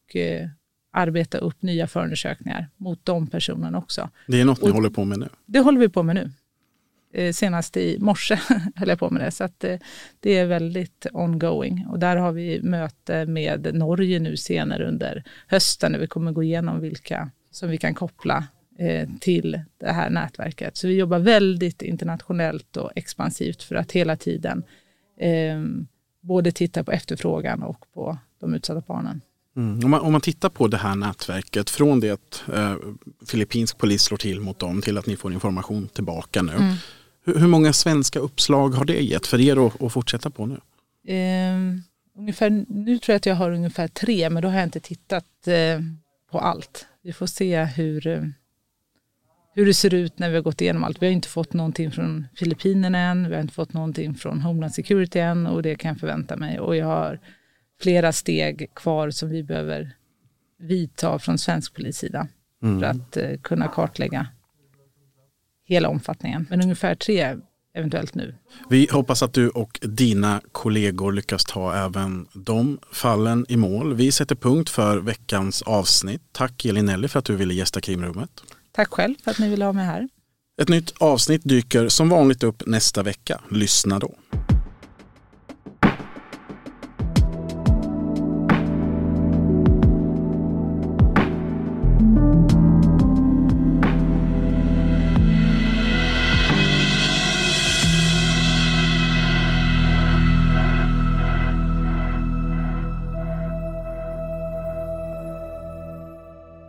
arbeta 0.93 1.38
upp 1.38 1.62
nya 1.62 1.88
förundersökningar 1.88 2.70
mot 2.78 3.06
de 3.06 3.28
personerna 3.28 3.78
också. 3.78 4.10
Det 4.28 4.41
är 4.41 4.45
något 4.45 4.62
ni 4.62 4.70
och 4.70 4.74
håller 4.76 4.89
på 4.89 5.06
med 5.06 5.20
nu? 5.20 5.30
Det 5.45 5.60
håller 5.60 5.80
vi 5.80 5.89
på 5.89 6.04
med 6.04 6.16
nu. 6.16 6.32
Eh, 7.14 7.34
senast 7.34 7.78
i 7.78 7.97
morse 7.99 8.39
höll 8.76 8.89
jag 8.89 8.99
på 8.99 9.09
med 9.09 9.22
det. 9.22 9.32
Så 9.32 9.43
att 9.43 9.59
det, 9.59 9.74
eh, 9.74 9.80
det 10.20 10.38
är 10.38 10.45
väldigt 10.45 11.05
ongoing. 11.14 11.86
Och 11.89 11.99
där 11.99 12.16
har 12.16 12.32
vi 12.32 12.61
möte 12.61 13.26
med 13.26 13.76
Norge 13.76 14.20
nu 14.20 14.38
senare 14.38 14.88
under 14.88 15.24
hösten 15.47 15.91
när 15.91 15.99
vi 15.99 16.07
kommer 16.07 16.32
gå 16.32 16.43
igenom 16.43 16.80
vilka 16.80 17.32
som 17.51 17.70
vi 17.70 17.78
kan 17.78 17.93
koppla 17.93 18.47
eh, 18.80 19.09
till 19.20 19.61
det 19.78 19.91
här 19.91 20.09
nätverket. 20.09 20.78
Så 20.78 20.88
vi 20.88 20.97
jobbar 20.97 21.20
väldigt 21.20 21.82
internationellt 21.82 22.78
och 22.78 22.91
expansivt 22.95 23.64
för 23.64 23.76
att 23.76 23.91
hela 23.91 24.16
tiden 24.16 24.64
både 26.22 26.51
titta 26.51 26.84
på 26.84 26.91
efterfrågan 26.91 27.64
och 27.64 27.86
på 27.93 28.18
de 28.39 28.53
utsatta 28.53 28.84
barnen. 28.88 29.22
Mm. 29.55 29.80
Om, 29.84 29.91
man, 29.91 30.01
om, 30.01 30.11
man, 30.11 30.22
tittar 30.22 30.49
på 30.49 30.68
det 30.68 30.78
här 30.78 30.95
nätverket 30.95 31.70
från 31.70 31.99
det 31.99 32.09
att 32.09 32.43
eh, 32.53 32.76
filippinsk 33.28 33.78
polis 33.78 34.01
slår 34.01 34.18
till 34.18 34.39
mot 34.39 34.59
dem 34.59 34.82
till 34.82 34.97
att 34.97 35.05
ni 35.05 35.16
får 35.16 35.34
information 35.34 35.88
tillbaka 35.88 36.41
nu. 36.41 36.53
Mm. 36.53 36.74
Hur, 37.26 37.39
hur 37.39 37.47
många 37.47 37.74
svenska 37.74 38.19
uppslag 38.19 38.69
har 38.69 38.86
det 38.86 39.01
gett 39.01 39.28
för 39.28 39.41
er 39.41 39.67
att, 39.67 39.82
att 39.82 39.93
fortsätta 39.93 40.30
på 40.30 40.45
nu? 40.45 40.59
Eh, 41.13 41.55
ungefär, 42.17 42.65
nu 42.67 42.99
tror 42.99 43.13
jag 43.13 43.17
att 43.17 43.26
jag 43.26 43.36
har 43.36 43.51
ungefär 43.51 43.88
tre, 43.88 44.30
men 44.30 44.43
då 44.43 44.49
har 44.49 44.55
jag 44.55 44.63
inte 44.63 44.80
tittat 44.80 45.47
eh, 45.47 45.80
på 46.32 46.39
allt. 46.39 46.88
Vi 47.03 47.13
får 47.13 47.26
se 47.26 47.63
hur, 47.63 48.07
eh, 48.07 48.24
hur 49.55 49.65
det 49.65 49.74
ser 49.74 49.93
ut 49.93 50.19
när 50.19 50.30
vi 50.30 50.36
har 50.36 50.43
gått 50.43 50.61
igenom 50.61 50.84
allt. 50.84 51.01
Vi 51.01 51.05
har 51.05 51.13
inte 51.13 51.28
fått 51.28 51.53
någonting 51.53 51.91
från 51.91 52.28
Filippinerna 52.36 52.97
än, 52.97 53.30
vi 53.30 53.36
har 53.36 53.41
inte 53.41 53.53
fått 53.53 53.74
någonting 53.74 54.15
från 54.15 54.41
Homeland 54.41 54.74
Security 54.74 55.19
än 55.19 55.47
och 55.47 55.61
det 55.61 55.76
kan 55.76 55.89
jag 55.89 55.99
förvänta 55.99 56.38
mig. 56.38 56.59
Och 56.59 56.76
jag 56.76 56.86
har 56.86 57.19
flera 57.82 58.11
steg 58.11 58.69
kvar 58.74 59.09
som 59.09 59.30
vi 59.30 59.43
behöver 59.43 59.95
vidta 60.59 61.19
från 61.19 61.38
svensk 61.38 61.74
polissida 61.74 62.28
mm. 62.63 62.80
för 62.80 62.88
att 62.88 63.17
eh, 63.17 63.38
kunna 63.41 63.67
kartlägga 63.67 64.28
hela 65.66 65.89
omfattningen. 65.89 66.47
Men 66.49 66.61
ungefär 66.61 66.95
tre 66.95 67.36
eventuellt 67.78 68.16
nu. 68.16 68.36
Vi 68.70 68.88
hoppas 68.91 69.24
att 69.24 69.34
du 69.34 69.49
och 69.49 69.80
dina 69.82 70.41
kollegor 70.51 71.11
lyckas 71.11 71.45
ta 71.45 71.76
även 71.76 72.28
de 72.34 72.80
fallen 72.91 73.45
i 73.49 73.57
mål. 73.57 73.93
Vi 73.93 74.11
sätter 74.11 74.36
punkt 74.36 74.70
för 74.70 74.97
veckans 74.97 75.61
avsnitt. 75.61 76.22
Tack 76.32 76.66
Elin 76.66 76.86
Nelly 76.86 77.07
för 77.07 77.20
att 77.20 77.26
du 77.26 77.36
ville 77.36 77.53
gästa 77.53 77.82
krimrummet. 77.82 78.30
Tack 78.72 78.89
själv 78.89 79.16
för 79.24 79.32
att 79.32 79.39
ni 79.39 79.49
ville 79.49 79.66
ha 79.66 79.74
mig 79.74 79.86
här. 79.86 80.09
Ett 80.61 80.70
nytt 80.70 80.93
avsnitt 80.97 81.41
dyker 81.43 81.89
som 81.89 82.09
vanligt 82.09 82.43
upp 82.43 82.64
nästa 82.66 83.03
vecka. 83.03 83.41
Lyssna 83.51 83.99
då. 83.99 84.16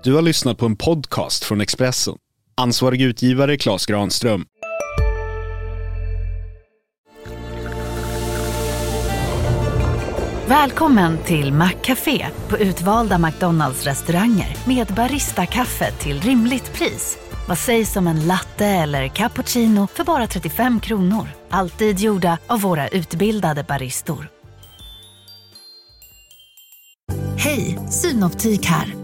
Du 0.05 0.14
har 0.14 0.22
lyssnat 0.22 0.59
på 0.59 0.66
en 0.66 0.76
podcast 0.76 1.44
från 1.44 1.61
Expressen. 1.61 2.14
Ansvarig 2.57 3.02
utgivare 3.02 3.57
Klas 3.57 3.86
Granström. 3.86 4.44
Välkommen 10.48 11.18
till 11.18 11.52
Maccafé 11.52 12.26
på 12.48 12.59
utvalda 12.59 13.18
McDonalds 13.18 13.84
restauranger 13.84 14.57
med 14.66 14.86
Baristakaffe 14.86 15.92
till 15.92 16.20
rimligt 16.20 16.72
pris. 16.72 17.18
Vad 17.48 17.59
sägs 17.59 17.96
om 17.96 18.07
en 18.07 18.26
latte 18.26 18.66
eller 18.66 19.09
cappuccino 19.09 19.86
för 19.86 20.05
bara 20.05 20.26
35 20.26 20.80
kronor? 20.80 21.28
Alltid 21.50 22.00
gjorda 22.00 22.38
av 22.46 22.61
våra 22.61 22.88
utbildade 22.88 23.62
baristor. 23.68 24.28
Hej, 27.36 27.78
Synoptik 27.90 28.66
här. 28.66 29.03